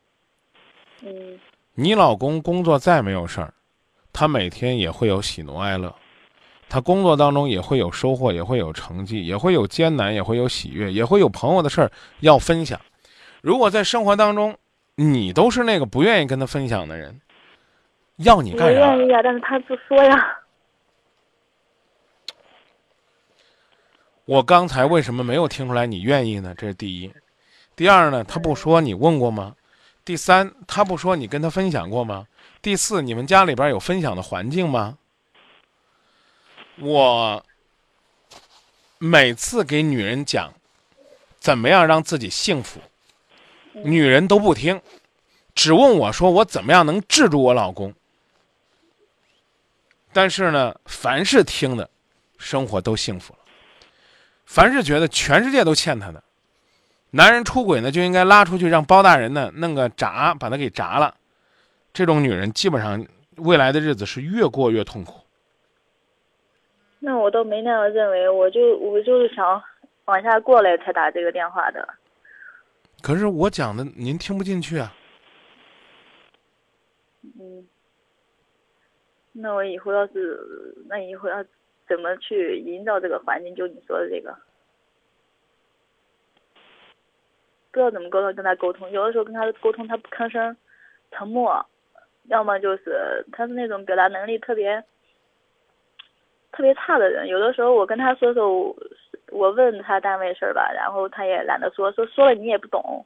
[1.02, 1.38] 嗯
[1.74, 3.52] 你老公工作再没有事儿，
[4.12, 5.92] 他每天也会有喜怒哀乐，
[6.68, 11.90] 他工作当中也会有收获，也会有成绩，也会有艰难，也会有喜悦，也会有朋友的事儿
[12.20, 12.80] 要分享。
[13.42, 14.56] 如果在生活当中，
[14.96, 17.20] 你都是那个不愿意跟他分享的人，
[18.16, 18.96] 要你我干啥？
[18.96, 20.40] 愿意呀，但是他不说呀。
[24.24, 26.54] 我刚才为什么没有听出来你愿意呢？
[26.56, 27.12] 这是第一。
[27.76, 29.54] 第二呢，他不说，你问过吗？
[30.04, 32.26] 第三，他不说，你跟他分享过吗？
[32.62, 34.96] 第四，你们家里边有分享的环境吗？
[36.80, 37.44] 我
[38.98, 40.54] 每次给女人讲
[41.38, 42.80] 怎么样让自己幸福，
[43.82, 44.80] 女人都不听，
[45.54, 47.92] 只问我说我怎么样能治住我老公。
[50.12, 51.90] 但是呢，凡是听的，
[52.38, 53.40] 生活都幸福了。
[54.46, 56.22] 凡是觉得全世界都欠他的，
[57.10, 61.14] 男人出轨呢，就应该拉出去让包大人呢弄个闸把他给闸了。
[61.92, 63.04] 这种女人基本上
[63.36, 65.20] 未来的日子是越过越痛苦。
[67.00, 69.60] 那我都没那样认为，我就我就是想
[70.04, 71.88] 往下过来才打这个电话的。
[73.04, 74.90] 可是我讲的您听不进去啊。
[77.38, 77.68] 嗯，
[79.32, 81.44] 那我以后要是那以后要
[81.86, 83.54] 怎么去营造这个环境？
[83.54, 84.34] 就你说的这个，
[87.72, 88.90] 不知道怎么沟通跟他沟通。
[88.90, 90.56] 有的时候跟他沟通，他不吭声，
[91.10, 91.62] 沉默，
[92.28, 94.82] 要么就是他是那种表达能力特别
[96.52, 97.28] 特别差的人。
[97.28, 98.74] 有的时候我跟他说说，
[99.30, 103.04] 我问他单位事儿吧，然后他也懒得说，说说了你也不懂。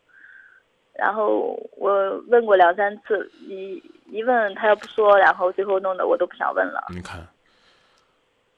[0.92, 6.86] 然后我问过两三次，一一问他要不说，然后最后弄得我都不想问了。
[6.92, 7.24] 你看，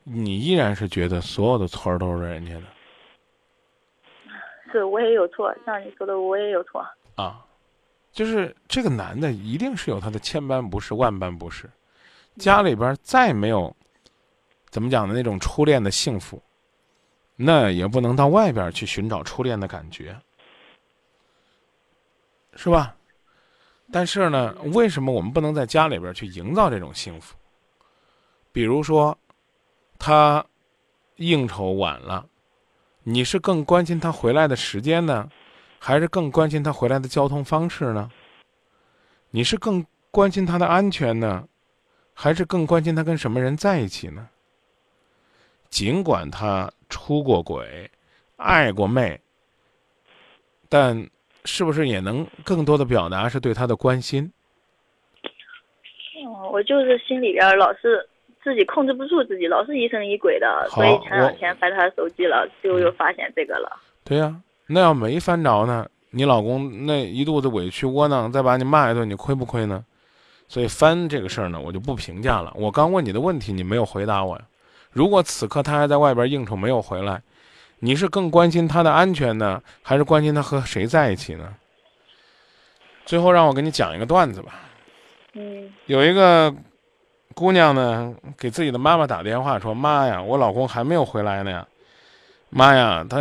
[0.04, 2.62] 你依然是觉得所有的错都是人家的
[4.72, 6.82] 是我也有错，像你说的我也有错。
[7.16, 7.44] 啊，
[8.10, 11.68] 就是这个男的一定是有他的千般不是万般不是，
[12.36, 13.76] 家里边再没有
[14.70, 16.40] 怎么讲的那种初恋的幸福，
[17.42, 20.14] 那也不能到外边去寻找初恋的感觉，
[22.54, 22.94] 是吧？
[23.90, 27.34] 但是呢，为什么我们不能在家里边去营造这种幸福？
[28.52, 29.16] 比如说，
[29.98, 30.44] 他
[31.16, 32.26] 应酬晚了，
[33.04, 35.26] 你是更关心他回来的时间呢，
[35.78, 38.10] 还是更关心他回来的交通方式呢？
[39.30, 41.48] 你是更关心他的安全呢，
[42.12, 44.28] 还是更关心他跟什么人在一起呢？
[45.70, 47.90] 尽管他出过轨，
[48.36, 49.18] 爱过妹，
[50.68, 51.08] 但
[51.46, 54.30] 是不是也能更多的表达是对他的关心？
[56.18, 58.06] 嗯，我就是心里边儿老是
[58.44, 63.80] 自己控制不住自己，老是疑神疑鬼的，所以前两天翻他的手机了，就又发现这个了。
[64.04, 69.84] 对呀、那要没翻着呢，你老公那一肚子委屈窝囊，再把你骂一顿，你亏不亏呢？
[70.48, 72.52] 所以翻这个事儿呢，我就不评价了。
[72.56, 74.44] 我刚问你的问题，你没有回答我呀。
[74.92, 77.22] 如果此刻他还在外边应酬没有回来，
[77.78, 81.54] 你是更关心他的安全呢，还是关心他和谁在一起呢？
[83.06, 84.54] 最后让我给你讲一个段子吧。
[85.34, 86.54] 嗯有一个
[87.34, 91.66] 姑娘呢，给自己的妈妈打电话说：“妈呀，我老公还没有回来呢呀！
[92.50, 93.18] 妈呀，他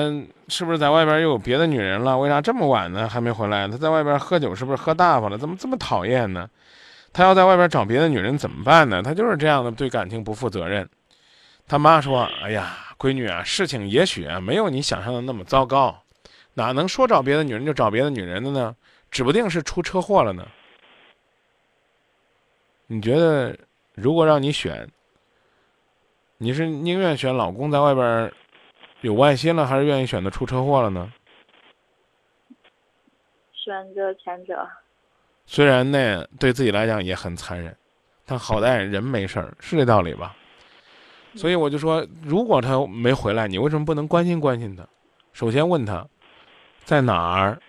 [0.47, 2.17] 是不是在外边又有别的女人了？
[2.17, 3.67] 为啥这么晚呢还没回来？
[3.67, 5.37] 他在外边喝酒是不是喝大发了？
[5.37, 6.49] 怎么这么讨厌呢？
[7.13, 9.01] 他要在外边找别的女人怎么办呢？
[9.01, 10.87] 他就是这样的，对感情不负责任。”
[11.69, 16.03] 他妈说：“哎呀，闺女啊，事情也许啊没有你想象的那么糟糕，
[16.55, 18.75] 哪能说找别的女人就找别的女人的呢？
[19.11, 20.47] 指不定是出车祸了呢。”
[22.91, 23.55] 你觉得，
[23.93, 24.89] 如果让你选，
[26.39, 28.33] 你是宁愿选老公在外边儿
[29.01, 31.13] 有外心了，还是愿意选择出车祸了呢？
[33.53, 34.67] 选择前者。
[35.45, 37.77] 虽然那对自己来讲也很残忍，
[38.25, 40.35] 但好歹人没事儿，是这道理吧？
[41.35, 44.87] 所以我就说，如果他没回来，你为什么不能关心关心他？
[45.31, 46.05] 首先问他
[46.83, 47.59] 在哪儿，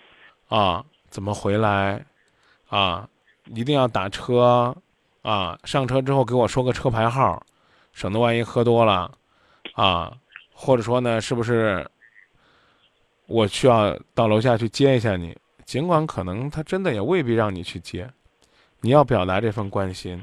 [0.49, 2.05] 啊，怎么回来，
[2.69, 3.09] 啊，
[3.55, 4.75] 一定要打车，
[5.23, 7.43] 啊，上车之后给我说个车牌号，
[7.93, 9.11] 省得万一喝多了，
[9.75, 10.13] 啊，
[10.53, 11.89] 或者说呢，是不是
[13.27, 15.37] 我需要到楼下去接一下你？
[15.65, 18.11] 尽管可能他真的也未必让你去接，
[18.81, 20.21] 你要表达这份关心。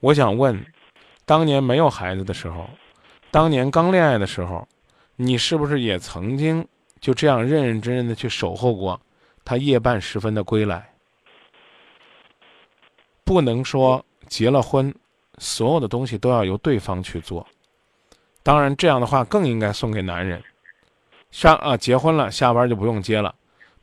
[0.00, 0.66] 我想问，
[1.26, 2.70] 当年没有孩子的时候，
[3.32, 4.66] 当年刚恋爱的时候，
[5.16, 6.66] 你是不是也曾经
[7.00, 8.98] 就这样认认真真的去守候过
[9.44, 10.88] 他夜半时分的归来？
[13.24, 14.94] 不能说结了婚，
[15.38, 17.44] 所有的东西都要由对方去做。
[18.44, 20.40] 当然，这样的话更应该送给男人。
[21.32, 23.34] 上啊，结婚了，下班就不用接了，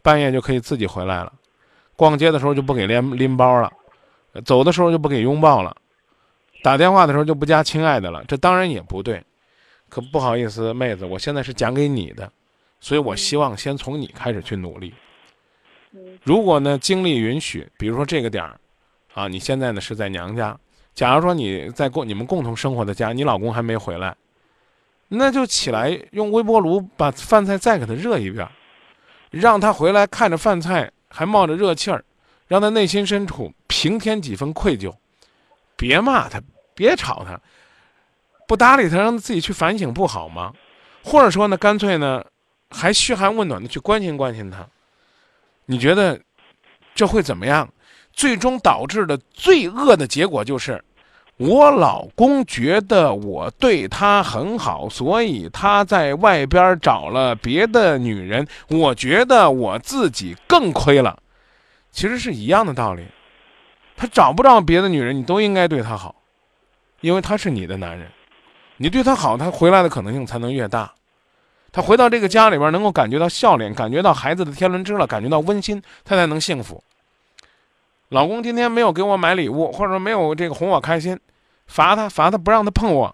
[0.01, 1.33] 半夜就可以自己回来了。
[1.97, 3.69] 逛街的时候就不给拎拎包了，
[4.45, 5.75] 走的时候就不给拥抱了，
[6.63, 8.23] 打电话的时候就不加亲爱的了。
[8.27, 9.23] 这当然也不对。
[9.89, 12.31] 可不好意思，妹子，我现在是讲给你的，
[12.79, 14.91] 所以我希望先从你开始去努力。
[16.23, 18.59] 如果呢精力允许，比如说这个点儿，
[19.13, 20.57] 啊，你现在呢是在娘家，
[20.95, 24.15] 假如说你在共你们共同生活的家，你老公还没回来，
[25.09, 28.47] 那就起来用微波炉把饭菜再给他热一遍，
[29.29, 32.03] 让他回来看着饭菜还冒着热气儿，
[32.47, 34.91] 让他内心深处平添几分愧疚，
[35.75, 36.41] 别骂他，
[36.75, 37.39] 别吵他。
[38.47, 40.51] 不搭理他，让他自己去反省，不好吗？
[41.03, 42.23] 或者说呢，干脆呢，
[42.69, 44.67] 还嘘寒问暖的去关心关心他。
[45.65, 46.19] 你觉得
[46.93, 47.67] 这会怎么样？
[48.11, 50.83] 最终导致的最恶的结果就是，
[51.37, 61.17] 我老公觉得我对他很好，所以他在外边找了别的女人，我觉得我自己更亏了。
[61.91, 63.05] 其实是一样的道理，
[63.95, 66.13] 他找不着别的女人，你都应该对他好，
[67.03, 68.09] 因为他是你的男人。
[68.77, 70.91] 你对他好，他回来的可能性才能越大。
[71.71, 76.81] 他回到这个家里边，能够感觉到笑脸，感觉到孩子的天伦之乐，感觉到温馨，他才能幸福。
[78.07, 81.19] 老公今天没有给我买礼物，或者说没有这个哄我开心，
[81.67, 83.13] 罚他罚他不让他碰我。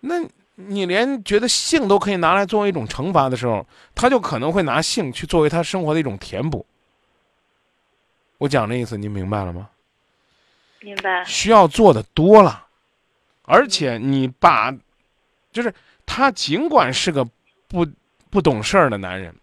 [0.00, 0.14] 那
[0.54, 6.64] 你连觉得性都可以拿来作为一种惩罚的时候，他就可能会拿性去作为他生活的一种填补。
[8.38, 9.68] 我讲这意思，您明白了吗？
[10.82, 11.24] 明白。
[11.24, 12.66] 需要做的多了。
[13.44, 14.72] 而且你把，
[15.50, 15.74] 就是
[16.06, 17.24] 他尽管是个
[17.66, 17.86] 不
[18.30, 19.34] 不懂事儿的男人，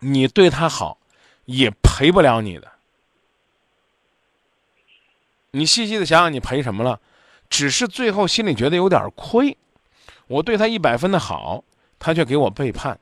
[0.00, 0.98] 你对他好，
[1.46, 2.70] 也赔不了你的。
[5.52, 7.00] 你细细的想想，你赔什么了？
[7.48, 9.56] 只是最后心里觉得有点亏。
[10.26, 11.62] 我对他一百分的好，
[11.98, 12.98] 他却给我背叛，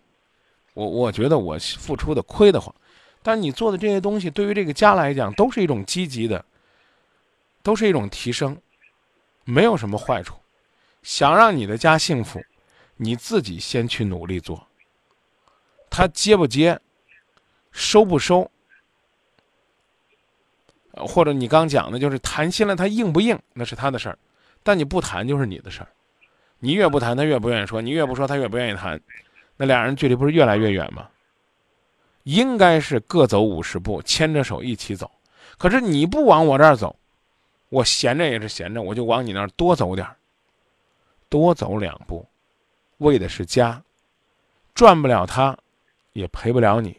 [0.75, 2.75] 我我觉得我付出的亏得慌。
[3.23, 6.45] 但你做的这些东西，对于这个家来讲，都是一种积极的，
[7.71, 8.61] 都是一种提升。
[9.45, 10.35] 没有什么坏处，
[11.05, 12.43] 想让你的家幸福，
[12.97, 14.67] 你自己先去努力做。
[15.89, 16.81] 他接不接，
[17.71, 18.51] 收不收，
[20.95, 24.19] 或者你刚讲的就是谈心了，他硬不硬，那是他的事儿。
[24.65, 25.89] 但你不谈就是你的事儿。
[26.59, 29.01] 你越不谈，他越不愿意说；你越不说，他越不愿意谈。
[29.57, 31.09] 那俩人距离不是越来越远吗？
[32.25, 35.09] 应该是各走五十步，牵着手一起走。
[35.57, 36.97] 可是你不往我这儿走。
[37.71, 40.17] 我闲着也是闲着，我就往你那儿多走点儿，
[41.29, 42.27] 多走两步，
[42.99, 43.83] 为的是家，
[44.75, 45.57] 赚不了他，
[46.13, 46.97] 也赔不了你，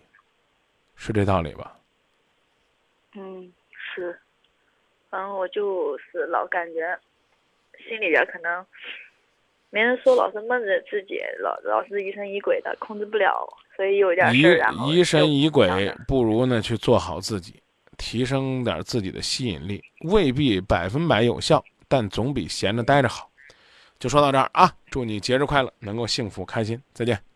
[0.96, 1.78] 是这道理吧？
[3.16, 4.18] 嗯，是，
[5.10, 6.98] 反正我就是老感觉
[7.88, 8.66] 心里边可能
[9.70, 14.74] 没人说，老是闷着自己，老老是疑神疑鬼的，控制不了，所以有点事儿。
[14.86, 15.68] 疑疑神疑鬼，
[16.08, 17.62] 不如呢去做好自己。
[18.02, 23.30] 提升点自己的吸引力，未必百分百有效，但总比闲着待着好。
[24.00, 24.74] 就说到这儿啊！
[24.90, 27.31] 祝你节日快乐，能够幸福开心，再见。